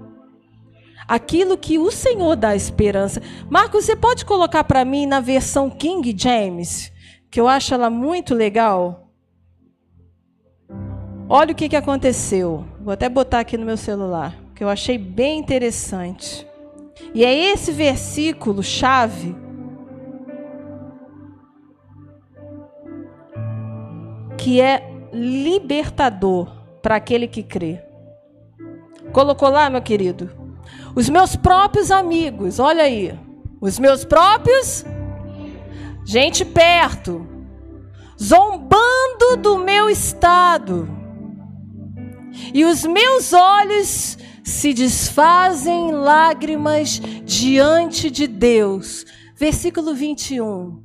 [1.07, 3.21] aquilo que o Senhor dá esperança.
[3.49, 6.91] Marcos, você pode colocar para mim na versão King James,
[7.29, 9.04] que eu acho ela muito legal.
[11.27, 12.65] Olha o que, que aconteceu.
[12.79, 16.47] Vou até botar aqui no meu celular, que eu achei bem interessante.
[17.13, 19.35] E é esse versículo chave
[24.37, 26.47] que é libertador
[26.81, 27.81] para aquele que crê.
[29.11, 30.29] Colocou lá, meu querido?
[30.95, 33.17] Os meus próprios amigos, olha aí.
[33.59, 34.85] Os meus próprios,
[36.05, 37.25] gente perto,
[38.21, 40.94] zombando do meu estado.
[42.53, 49.05] E os meus olhos se desfazem lágrimas diante de Deus.
[49.35, 50.83] Versículo 21.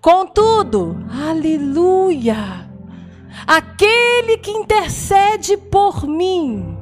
[0.00, 2.70] Contudo, aleluia,
[3.46, 6.76] aquele que intercede por mim,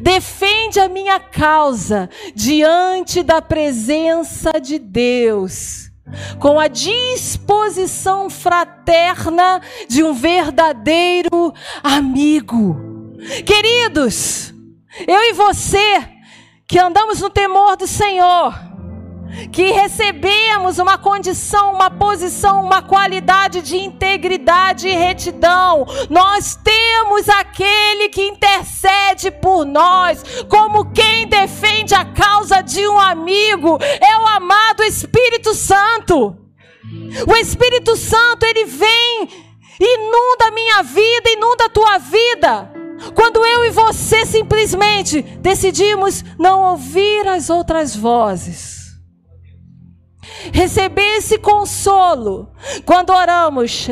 [0.00, 5.83] defende a minha causa diante da presença de Deus,
[6.38, 12.76] com a disposição fraterna de um verdadeiro amigo.
[13.44, 14.52] Queridos,
[15.06, 16.08] eu e você,
[16.68, 18.73] que andamos no temor do Senhor,
[19.52, 25.86] que recebemos uma condição, uma posição, uma qualidade de integridade e retidão.
[26.10, 33.78] Nós temos aquele que intercede por nós, como quem defende a causa de um amigo,
[34.00, 36.36] é o amado Espírito Santo.
[37.26, 39.28] O Espírito Santo, ele vem,
[39.80, 42.70] inunda a minha vida, inunda a tua vida.
[43.14, 48.83] Quando eu e você simplesmente decidimos não ouvir as outras vozes,
[50.52, 52.48] receber esse consolo
[52.84, 53.86] quando oramos.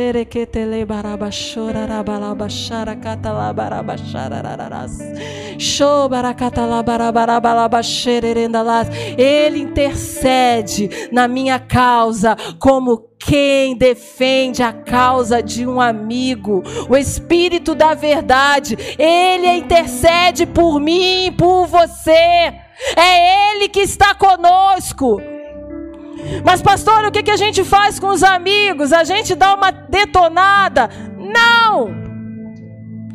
[9.16, 17.74] Ele intercede na minha causa como quem defende a causa de um amigo, o Espírito
[17.74, 22.52] da Verdade, ele intercede por mim por você.
[22.96, 25.20] É Ele que está conosco.
[26.44, 28.92] Mas, pastor, o que, a gente faz com os amigos?
[28.92, 30.88] A gente dá uma detonada?
[31.18, 32.02] Não!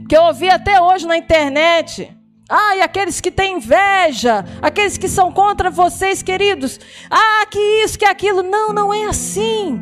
[0.07, 2.15] Que eu ouvi até hoje na internet.
[2.49, 6.79] Ah, e aqueles que têm inveja, aqueles que são contra vocês, queridos.
[7.09, 8.41] Ah, que isso, que aquilo.
[8.41, 9.81] Não, não é assim.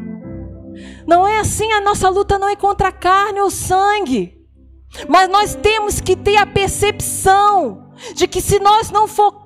[1.07, 4.33] Não é assim, a nossa luta não é contra a carne ou sangue.
[5.07, 9.44] Mas nós temos que ter a percepção de que se nós não focarmos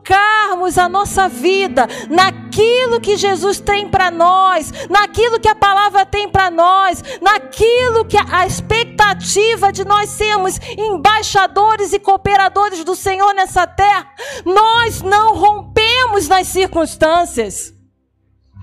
[0.79, 6.49] a nossa vida naquilo que Jesus tem para nós, naquilo que a palavra tem para
[6.49, 14.09] nós, naquilo que a expectativa de nós sermos embaixadores e cooperadores do Senhor nessa terra,
[14.45, 17.73] nós não rompemos nas circunstâncias.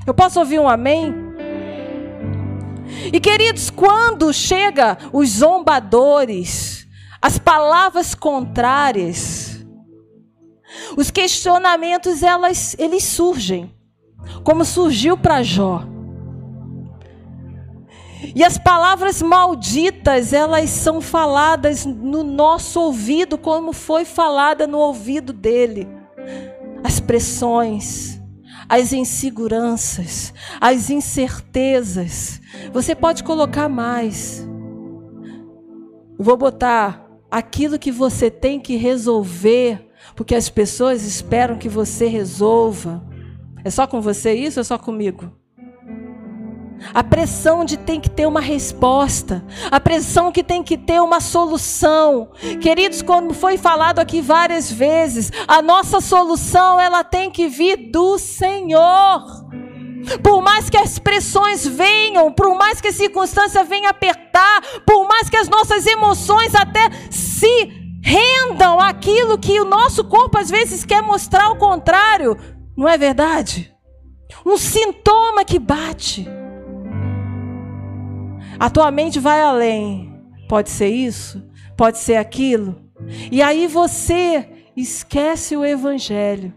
[0.07, 1.14] Eu posso ouvir um amém?
[3.12, 6.86] E queridos, quando chega os zombadores,
[7.20, 9.45] as palavras contrárias,
[10.96, 13.74] os questionamentos elas eles surgem,
[14.44, 15.82] como surgiu para Jó.
[18.34, 25.32] E as palavras malditas, elas são faladas no nosso ouvido, como foi falada no ouvido
[25.32, 25.86] dele.
[26.82, 28.20] As pressões,
[28.68, 32.40] as inseguranças, as incertezas.
[32.72, 34.46] Você pode colocar mais.
[36.18, 43.02] vou botar aquilo que você tem que resolver, porque as pessoas esperam que você resolva.
[43.64, 45.32] É só com você isso ou é só comigo?
[46.92, 51.20] A pressão de tem que ter uma resposta, a pressão que tem que ter uma
[51.20, 52.30] solução.
[52.61, 58.18] Queridos, como foi falado aqui várias vezes, a nossa solução ela tem que vir do
[58.18, 59.46] Senhor.
[60.22, 65.28] Por mais que as pressões venham, por mais que a circunstância venha apertar, por mais
[65.28, 67.75] que as nossas emoções até se
[68.07, 72.38] rendam àquilo que o nosso corpo às vezes quer mostrar o contrário,
[72.76, 73.74] não é verdade?
[74.46, 76.24] Um sintoma que bate.
[78.61, 80.22] A tua mente vai além.
[80.48, 81.42] Pode ser isso,
[81.76, 82.80] pode ser aquilo.
[83.32, 86.54] E aí você esquece o evangelho.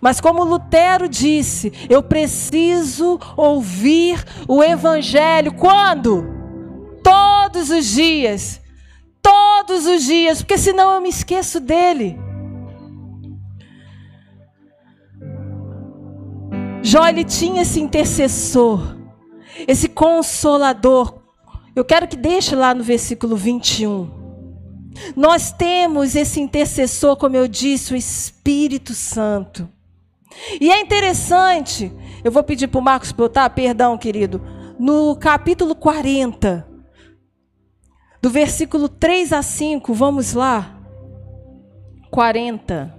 [0.00, 6.24] Mas como Lutero disse, eu preciso ouvir o evangelho quando?
[7.02, 8.64] Todos os dias.
[9.28, 12.18] Todos os dias, porque senão eu me esqueço dele.
[16.82, 18.96] Jó ele tinha esse intercessor
[19.66, 21.20] esse consolador.
[21.74, 24.10] Eu quero que deixe lá no versículo 21.
[25.14, 29.68] Nós temos esse intercessor, como eu disse, o Espírito Santo.
[30.60, 34.42] E é interessante, eu vou pedir para o Marcos botar, perdão, querido,
[34.78, 36.66] no capítulo 40,
[38.26, 40.80] do versículo 3 a 5, vamos lá.
[42.10, 42.92] 40.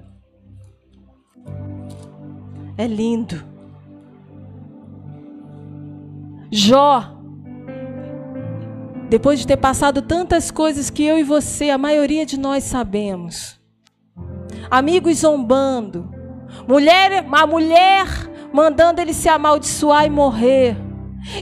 [2.77, 3.43] É lindo.
[6.49, 7.13] Jó,
[9.09, 13.59] depois de ter passado tantas coisas que eu e você, a maioria de nós sabemos,
[14.71, 16.09] amigos zombando,
[16.65, 18.07] mulher, a mulher
[18.53, 20.77] mandando ele se amaldiçoar e morrer,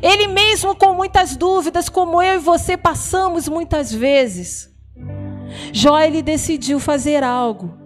[0.01, 4.73] ele mesmo com muitas dúvidas, como eu e você passamos muitas vezes.
[5.71, 7.77] Jó ele decidiu fazer algo.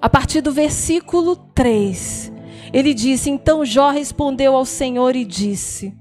[0.00, 2.32] A partir do versículo 3,
[2.72, 5.96] ele disse: Então Jó respondeu ao Senhor e disse: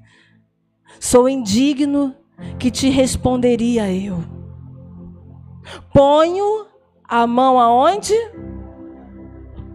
[0.99, 2.15] Sou indigno
[2.59, 4.23] que te responderia eu.
[5.93, 6.67] Ponho
[7.03, 8.13] a mão aonde?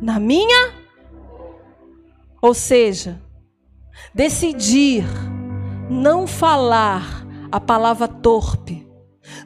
[0.00, 0.72] Na minha?
[2.40, 3.20] Ou seja,
[4.14, 5.04] decidir
[5.88, 8.86] não falar a palavra torpe,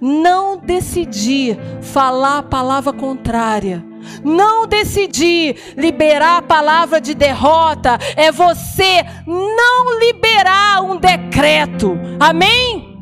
[0.01, 3.85] não decidir falar a palavra contrária,
[4.25, 11.99] não decidir liberar a palavra de derrota é você não liberar um decreto.
[12.21, 12.95] Amém?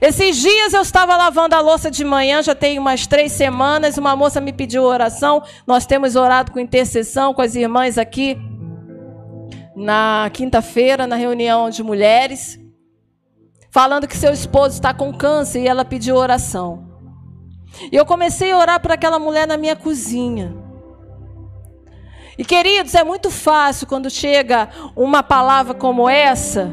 [0.00, 3.96] Esses dias eu estava lavando a louça de manhã, já tem umas três semanas.
[3.96, 5.42] Uma moça me pediu oração.
[5.66, 8.36] Nós temos orado com intercessão com as irmãs aqui
[9.74, 12.58] na quinta-feira, na reunião de mulheres,
[13.70, 16.88] falando que seu esposo está com câncer e ela pediu oração.
[17.90, 20.54] E eu comecei a orar por aquela mulher na minha cozinha.
[22.38, 26.72] E queridos, é muito fácil quando chega uma palavra como essa.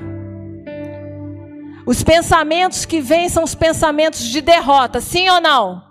[1.86, 5.91] Os pensamentos que vêm são os pensamentos de derrota, sim ou não?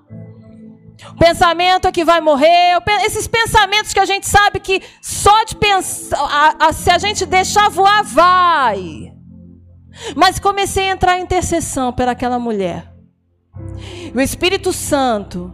[1.08, 5.56] O pensamento é que vai morrer, esses pensamentos que a gente sabe que só de
[5.56, 9.12] pensar, se a gente deixar voar, vai.
[10.14, 12.92] Mas comecei a entrar em intercessão pelaquela mulher.
[14.14, 15.52] O Espírito Santo,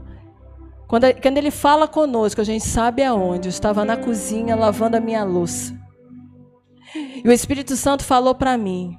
[0.86, 3.49] quando, quando ele fala conosco, a gente sabe aonde.
[3.49, 5.74] Eu estava na cozinha lavando a minha louça.
[6.94, 8.97] E o Espírito Santo falou para mim: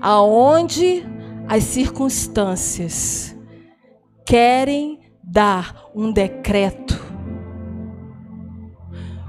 [0.00, 1.04] aonde
[1.48, 3.36] as circunstâncias
[4.26, 7.04] querem dar um decreto,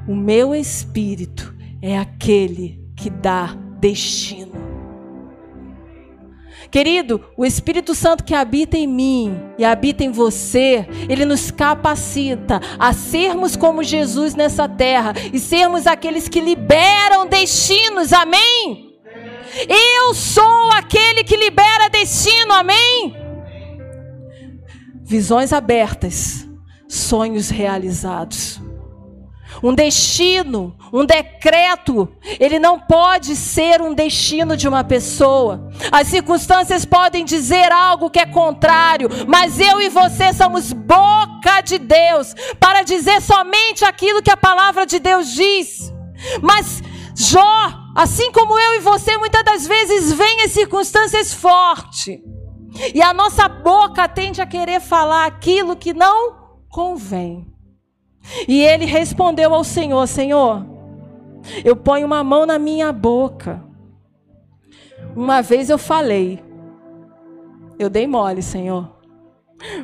[0.07, 4.67] o meu espírito é aquele que dá destino.
[6.69, 12.59] Querido, o Espírito Santo que habita em mim e habita em você, ele nos capacita
[12.77, 18.97] a sermos como Jesus nessa terra e sermos aqueles que liberam destinos, amém?
[19.67, 23.26] Eu sou aquele que libera destino, amém?
[25.07, 26.45] Visões abertas,
[26.85, 28.59] sonhos realizados.
[29.63, 35.71] Um destino, um decreto, ele não pode ser um destino de uma pessoa.
[35.93, 41.77] As circunstâncias podem dizer algo que é contrário, mas eu e você somos boca de
[41.77, 45.93] Deus para dizer somente aquilo que a palavra de Deus diz.
[46.41, 46.83] Mas
[47.15, 52.19] Jó, assim como eu e você, muitas das vezes vem as circunstâncias fortes.
[52.93, 56.35] E a nossa boca tende a querer falar aquilo que não
[56.69, 57.47] convém.
[58.47, 60.65] E ele respondeu ao Senhor: Senhor,
[61.63, 63.63] eu ponho uma mão na minha boca.
[65.15, 66.43] Uma vez eu falei,
[67.79, 68.91] eu dei mole, Senhor,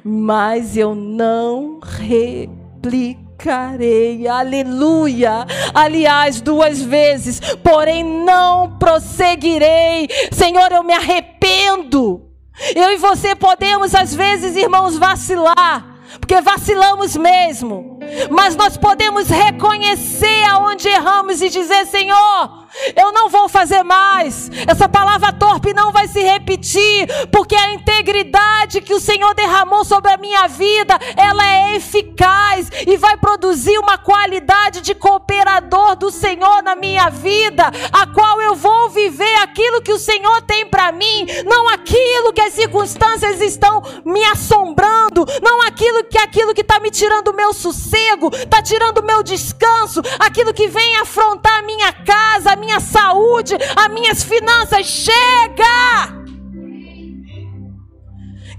[0.04, 4.28] mas eu não replicarei.
[4.28, 5.46] Aleluia.
[5.74, 10.08] Aliás, duas vezes, porém não prosseguirei.
[10.32, 12.33] Senhor, eu me arrependo.
[12.76, 18.00] Eu e você podemos, às vezes, irmãos, vacilar porque vacilamos mesmo.
[18.30, 22.63] Mas nós podemos reconhecer aonde erramos e dizer: Senhor,
[22.96, 24.50] eu não vou fazer mais.
[24.68, 30.12] Essa palavra torpe não vai se repetir, porque a integridade que o Senhor derramou sobre
[30.12, 36.62] a minha vida, ela é eficaz e vai produzir uma qualidade de cooperador do Senhor
[36.64, 41.26] na minha vida, a qual eu vou viver aquilo que o Senhor tem para mim,
[41.46, 46.92] não aquilo que as circunstâncias estão me assombrando, não aquilo que aquilo que está me
[46.92, 51.92] tirando o meu sossego, está tirando o meu descanso, aquilo que vem afrontar a minha
[51.92, 54.86] casa, a minha saúde, as minhas finanças.
[54.86, 56.24] Chega!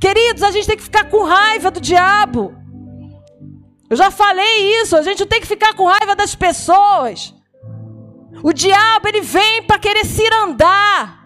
[0.00, 2.54] Queridos, a gente tem que ficar com raiva do diabo.
[3.88, 7.34] Eu já falei isso, a gente tem que ficar com raiva das pessoas.
[8.42, 11.24] O diabo, ele vem para querer se andar.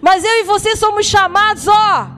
[0.00, 2.08] Mas eu e você somos chamados, ó,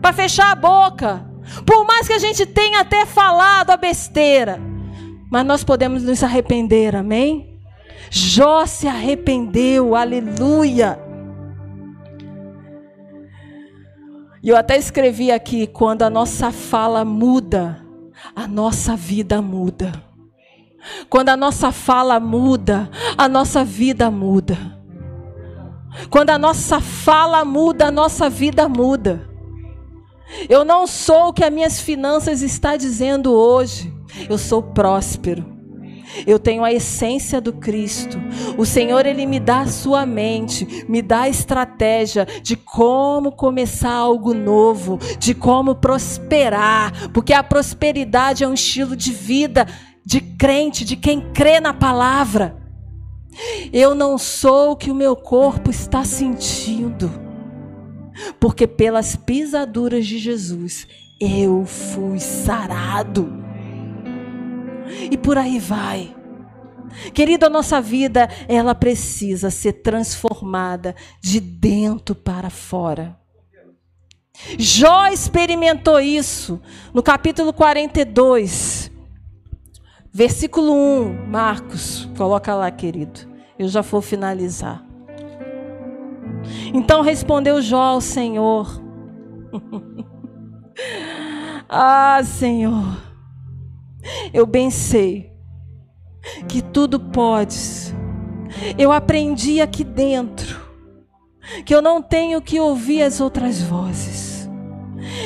[0.00, 1.24] para fechar a boca.
[1.64, 4.60] Por mais que a gente tenha até falado a besteira,
[5.30, 7.51] mas nós podemos nos arrepender, amém?
[8.14, 10.98] Jó se arrependeu, aleluia.
[14.42, 17.82] E eu até escrevi aqui: quando a nossa fala muda,
[18.36, 19.92] a nossa vida muda.
[21.08, 24.58] Quando a nossa fala muda, a nossa vida muda.
[26.10, 29.26] Quando a nossa fala muda, a nossa vida muda.
[30.50, 33.90] Eu não sou o que as minhas finanças está dizendo hoje.
[34.28, 35.51] Eu sou próspero.
[36.26, 38.18] Eu tenho a essência do Cristo.
[38.56, 43.92] O Senhor ele me dá a sua mente, me dá a estratégia de como começar
[43.92, 49.66] algo novo, de como prosperar, porque a prosperidade é um estilo de vida
[50.04, 52.56] de crente, de quem crê na palavra.
[53.72, 57.10] Eu não sou o que o meu corpo está sentindo,
[58.38, 60.86] porque pelas pisaduras de Jesus
[61.20, 63.51] eu fui sarado
[65.10, 66.14] e por aí vai.
[67.14, 73.16] Querido, a nossa vida, ela precisa ser transformada de dentro para fora.
[74.58, 76.60] Jó experimentou isso
[76.92, 78.90] no capítulo 42,
[80.12, 81.26] versículo 1.
[81.28, 83.20] Marcos, coloca lá, querido.
[83.58, 84.84] Eu já vou finalizar.
[86.74, 88.82] Então respondeu Jó ao Senhor:
[91.68, 93.11] Ah, Senhor
[94.32, 95.32] eu bem sei
[96.48, 97.94] que tudo podes.
[98.78, 100.60] Eu aprendi aqui dentro
[101.64, 104.32] que eu não tenho que ouvir as outras vozes.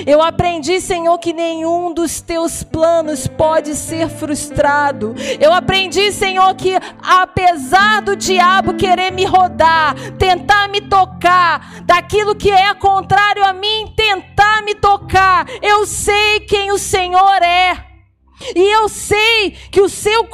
[0.07, 5.15] Eu aprendi, Senhor, que nenhum dos teus planos pode ser frustrado.
[5.41, 6.73] Eu aprendi, Senhor, que
[7.03, 13.93] apesar do diabo querer me rodar, tentar me tocar, daquilo que é contrário a mim,
[13.97, 17.86] tentar me tocar, eu sei quem o Senhor é.
[18.55, 20.27] E eu sei que o seu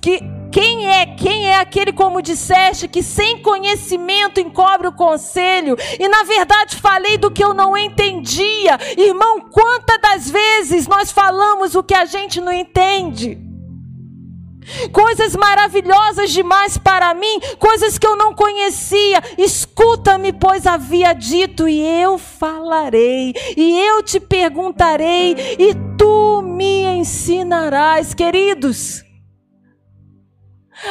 [0.00, 5.76] que quem é, quem é aquele como disseste que sem conhecimento encobre o conselho?
[5.98, 8.78] E na verdade falei do que eu não entendia.
[8.96, 13.43] Irmão, quantas das vezes nós falamos o que a gente não entende?
[14.92, 19.20] Coisas maravilhosas demais para mim, coisas que eu não conhecia.
[19.36, 28.14] Escuta-me, pois havia dito, e eu falarei, e eu te perguntarei, e tu me ensinarás,
[28.14, 29.04] queridos.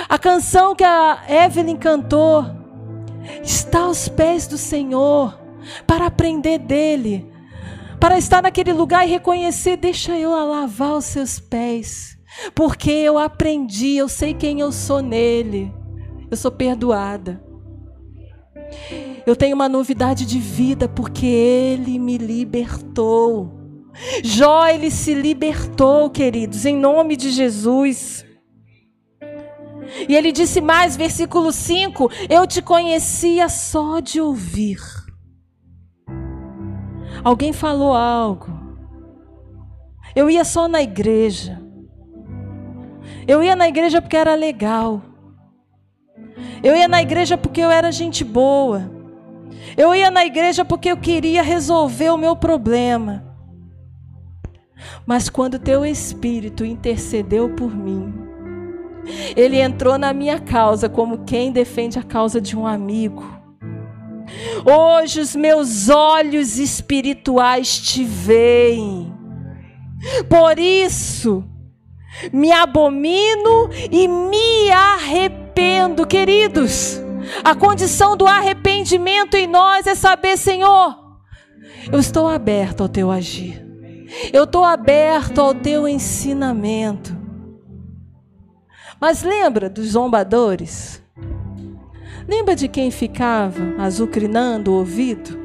[0.07, 2.45] A canção que a Evelyn cantou
[3.43, 5.39] está aos pés do Senhor
[5.85, 7.31] para aprender dele,
[7.99, 12.12] para estar naquele lugar e reconhecer: deixa eu lavar os seus pés,
[12.53, 15.73] porque eu aprendi, eu sei quem eu sou nele,
[16.29, 17.43] eu sou perdoada.
[19.25, 23.61] Eu tenho uma novidade de vida porque ele me libertou.
[24.23, 28.25] Jó, ele se libertou, queridos, em nome de Jesus.
[30.09, 34.79] E ele disse mais, versículo 5: Eu te conhecia só de ouvir.
[37.23, 38.51] Alguém falou algo.
[40.15, 41.62] Eu ia só na igreja.
[43.27, 45.01] Eu ia na igreja porque era legal.
[46.63, 48.89] Eu ia na igreja porque eu era gente boa.
[49.77, 53.23] Eu ia na igreja porque eu queria resolver o meu problema.
[55.05, 58.13] Mas quando teu espírito intercedeu por mim,
[59.35, 63.23] ele entrou na minha causa como quem defende a causa de um amigo.
[64.65, 69.13] Hoje os meus olhos espirituais te veem.
[70.29, 71.43] Por isso,
[72.31, 77.01] me abomino e me arrependo, queridos.
[77.43, 80.95] A condição do arrependimento em nós é saber, Senhor,
[81.91, 83.61] eu estou aberto ao teu agir.
[84.31, 87.17] Eu estou aberto ao teu ensinamento.
[88.99, 91.01] Mas lembra dos zombadores?
[92.27, 95.37] Lembra de quem ficava azucrinando o ouvido?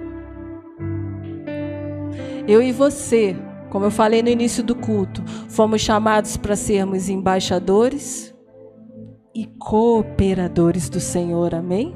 [2.46, 3.36] Eu e você,
[3.70, 8.34] como eu falei no início do culto, fomos chamados para sermos embaixadores
[9.34, 11.94] e cooperadores do Senhor, amém?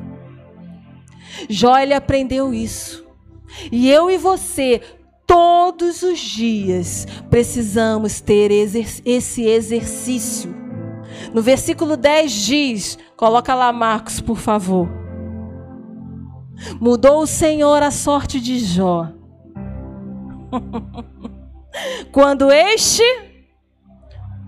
[1.48, 3.06] Jó ele aprendeu isso.
[3.70, 4.80] E eu e você,
[5.26, 10.62] todos os dias, precisamos ter esse exercício
[11.32, 14.88] no versículo 10 diz: coloca lá Marcos, por favor.
[16.80, 19.08] Mudou o Senhor a sorte de Jó.
[22.10, 23.02] Quando este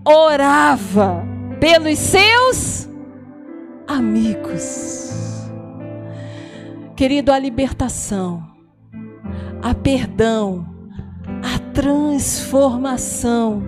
[0.05, 1.23] orava
[1.59, 2.87] pelos seus
[3.87, 5.49] amigos.
[6.95, 8.43] Querido, a libertação,
[9.61, 10.65] a perdão,
[11.43, 13.63] a transformação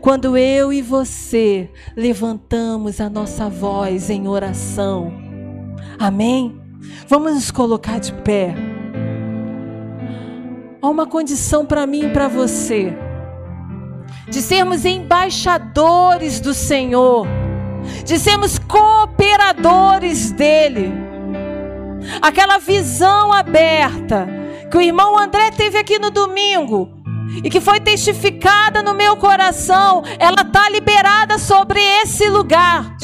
[0.00, 5.12] quando eu e você levantamos a nossa voz em oração.
[5.98, 6.60] Amém?
[7.06, 8.54] Vamos nos colocar de pé.
[10.88, 12.96] Há uma condição para mim e para você:
[14.26, 17.26] de sermos embaixadores do Senhor,
[18.06, 20.90] de sermos cooperadores dEle.
[22.22, 24.26] Aquela visão aberta
[24.70, 26.88] que o irmão André teve aqui no domingo,
[27.42, 32.96] e que foi testificada no meu coração, ela está liberada sobre esse lugar.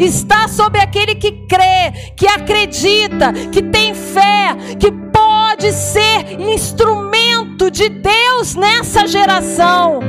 [0.00, 7.88] Está sobre aquele que crê, que acredita, que tem fé, que pode ser instrumento de
[7.88, 10.00] Deus nessa geração.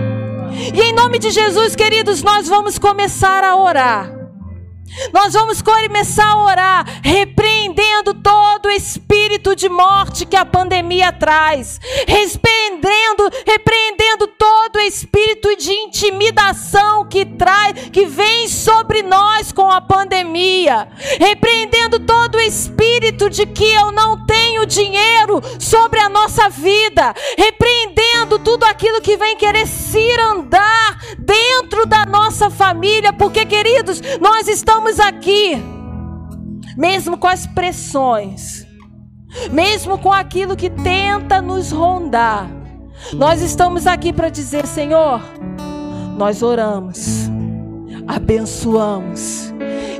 [0.73, 4.14] E em nome de Jesus, queridos, nós vamos começar a orar.
[5.13, 13.29] Nós vamos começar a orar, repreendendo todo espírito de morte que a pandemia traz, repreendendo,
[13.45, 20.87] repreendendo todo espírito de intimidação que traz, que vem sobre nós com a pandemia,
[21.19, 28.14] repreendendo todo espírito de que eu não tenho dinheiro sobre a nossa vida, repreendendo
[28.45, 34.99] tudo aquilo que vem querer se andar dentro da nossa família, porque queridos, nós estamos
[34.99, 35.61] aqui,
[36.77, 38.65] mesmo com as pressões,
[39.51, 42.49] mesmo com aquilo que tenta nos rondar,
[43.13, 45.21] nós estamos aqui para dizer: Senhor,
[46.17, 47.29] nós oramos,
[48.07, 49.53] abençoamos,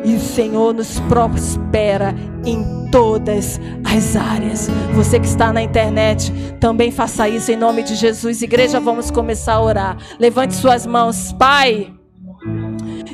[0.06, 4.70] e o Senhor nos prospera em todas as áreas.
[4.94, 8.42] Você que está na internet, também faça isso em nome de Jesus.
[8.42, 9.98] Igreja, vamos começar a orar.
[10.20, 11.92] Levante suas mãos, Pai.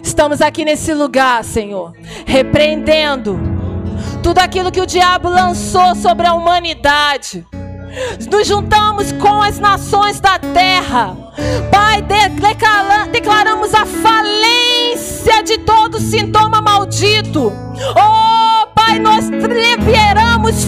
[0.04, 1.94] Estamos aqui nesse lugar, Senhor,
[2.26, 3.40] repreendendo
[4.22, 7.46] tudo aquilo que o diabo lançou sobre a humanidade.
[8.30, 11.16] Nos juntamos com as nações da terra.
[11.72, 12.02] Pai,
[13.12, 17.52] declaramos a falência de todo sintoma maldito.
[17.96, 20.64] Oh, Pai, nós liberamos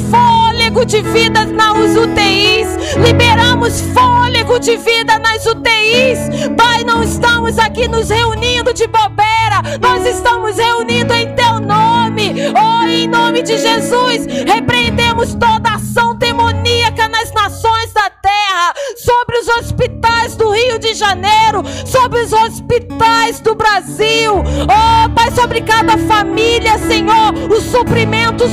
[0.74, 2.96] fôlego de vida nas UTIs.
[3.06, 6.48] Liberamos fôlego de vida nas UTIs.
[6.58, 9.62] Pai, não estamos aqui nos reunindo de bobeira.
[9.80, 12.34] Nós estamos reunindo em Teu nome.
[12.56, 19.48] Oh, em nome de Jesus, repreendemos toda ação demoníaca nas nações da terra, sobre os
[19.48, 24.36] hospitais do Rio de Janeiro, sobre os hospitais do Brasil.
[24.36, 28.48] Oh, Pai, sobre cada família, Senhor, o suprimento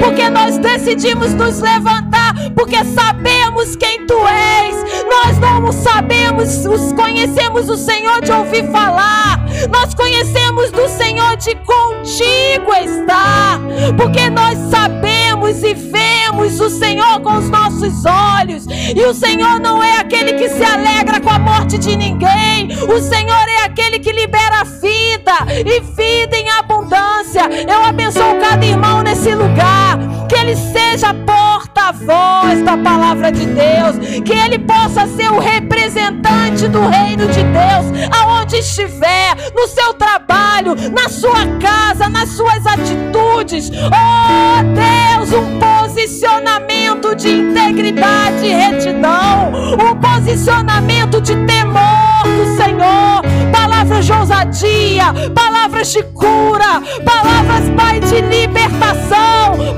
[0.00, 5.04] porque nós decidimos nos levantar, porque sabemos quem Tu és.
[5.04, 12.72] Nós não sabemos, conhecemos o Senhor de ouvir falar, nós conhecemos do Senhor de contigo
[12.74, 13.60] estar,
[13.96, 15.13] porque nós sabemos
[15.62, 20.34] e vemos o Senhor com os nossos olhos, e o Senhor não é aquele aquele
[20.34, 22.68] que se alegra com a morte de ninguém.
[22.88, 27.42] O Senhor é aquele que libera vida e vida em abundância.
[27.68, 30.13] Eu abençoo cada irmão nesse lugar.
[30.34, 34.22] Que ele seja porta-voz da palavra de Deus.
[34.24, 40.74] Que ele possa ser o representante do reino de Deus, aonde estiver, no seu trabalho,
[40.92, 43.70] na sua casa, nas suas atitudes.
[43.70, 53.22] Oh Deus, um posicionamento de integridade e retidão, um posicionamento de temor do Senhor,
[53.52, 59.76] palavras de ousadia, palavras de cura, palavras, Pai, de libertação,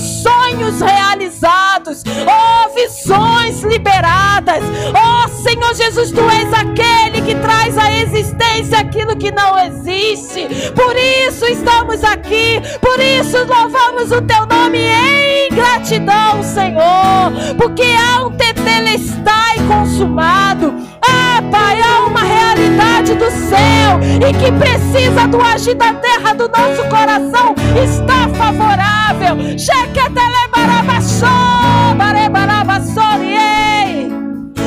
[0.00, 4.62] sonhos realizados, oh, visões liberadas,
[4.94, 10.96] oh, Senhor Jesus, Tu és aquele que traz à existência aquilo que não existe, por
[10.96, 18.30] isso estamos aqui, por isso louvamos o Teu nome em gratidão, Senhor, porque há um
[18.36, 25.92] tetelestai consumado, ah, Pai, há uma realidade do céu e que precisa do agir da
[25.94, 29.36] terra do nosso coração está favorável.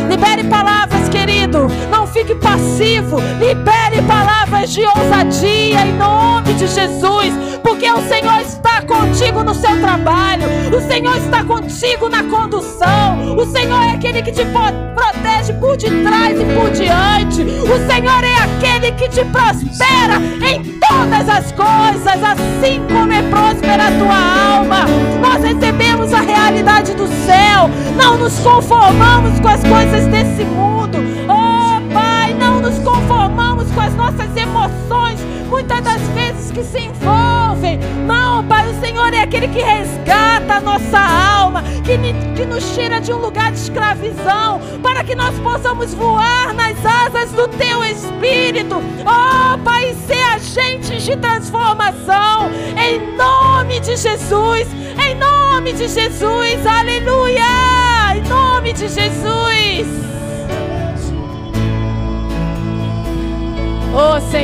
[0.09, 0.70] Libere palavras,
[2.11, 3.19] fique passivo.
[3.39, 7.33] Libere palavras de ousadia em nome de Jesus.
[7.63, 10.47] Porque o Senhor está contigo no seu trabalho.
[10.75, 13.35] O Senhor está contigo na condução.
[13.35, 17.41] O Senhor é aquele que te protege por detrás e por diante.
[17.41, 23.87] O Senhor é aquele que te prospera em todas as coisas, assim como é próspera
[23.87, 24.85] a tua alma.
[25.21, 27.69] Nós recebemos a realidade do céu.
[27.95, 30.80] Não nos conformamos com as coisas desse mundo.
[32.61, 37.79] Nos conformamos com as nossas emoções, muitas das vezes que se envolvem.
[38.05, 41.97] Não, Pai, o Senhor é aquele que resgata a nossa alma, que,
[42.35, 47.31] que nos tira de um lugar de escravidão, para que nós possamos voar nas asas
[47.31, 48.75] do Teu Espírito.
[48.75, 54.67] Oh, Pai, ser agentes de transformação, em nome de Jesus,
[55.03, 57.20] em nome de Jesus, aleluia,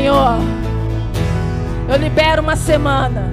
[0.08, 0.38] Senhor,
[1.90, 3.30] eu libero uma semana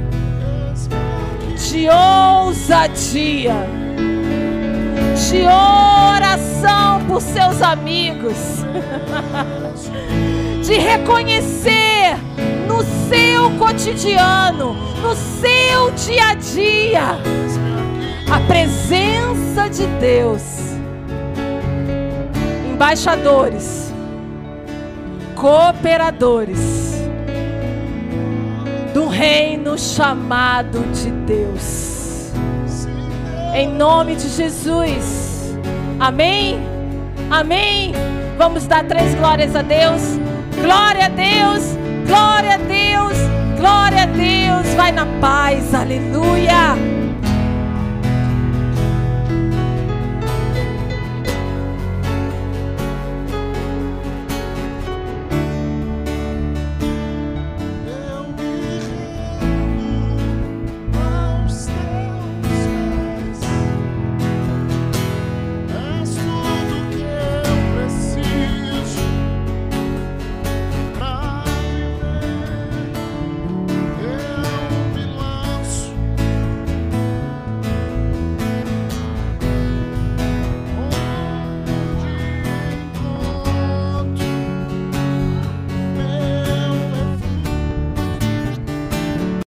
[1.71, 3.55] de ousadia,
[5.15, 8.35] de oração por seus amigos,
[10.67, 12.17] de reconhecer
[12.67, 17.19] no seu cotidiano, no seu dia a dia,
[18.29, 20.43] a presença de Deus.
[22.69, 23.84] Embaixadores
[25.45, 27.05] cooperadores
[28.95, 32.33] do reino chamado de Deus.
[33.53, 35.55] Em nome de Jesus.
[36.01, 36.59] Amém?
[37.31, 37.93] Amém?
[38.39, 40.01] Vamos dar três glórias a Deus.
[40.63, 41.77] Glória a Deus,
[42.07, 43.19] glória a Deus,
[43.59, 44.75] glória a Deus.
[44.75, 46.94] Vai na paz, aleluia.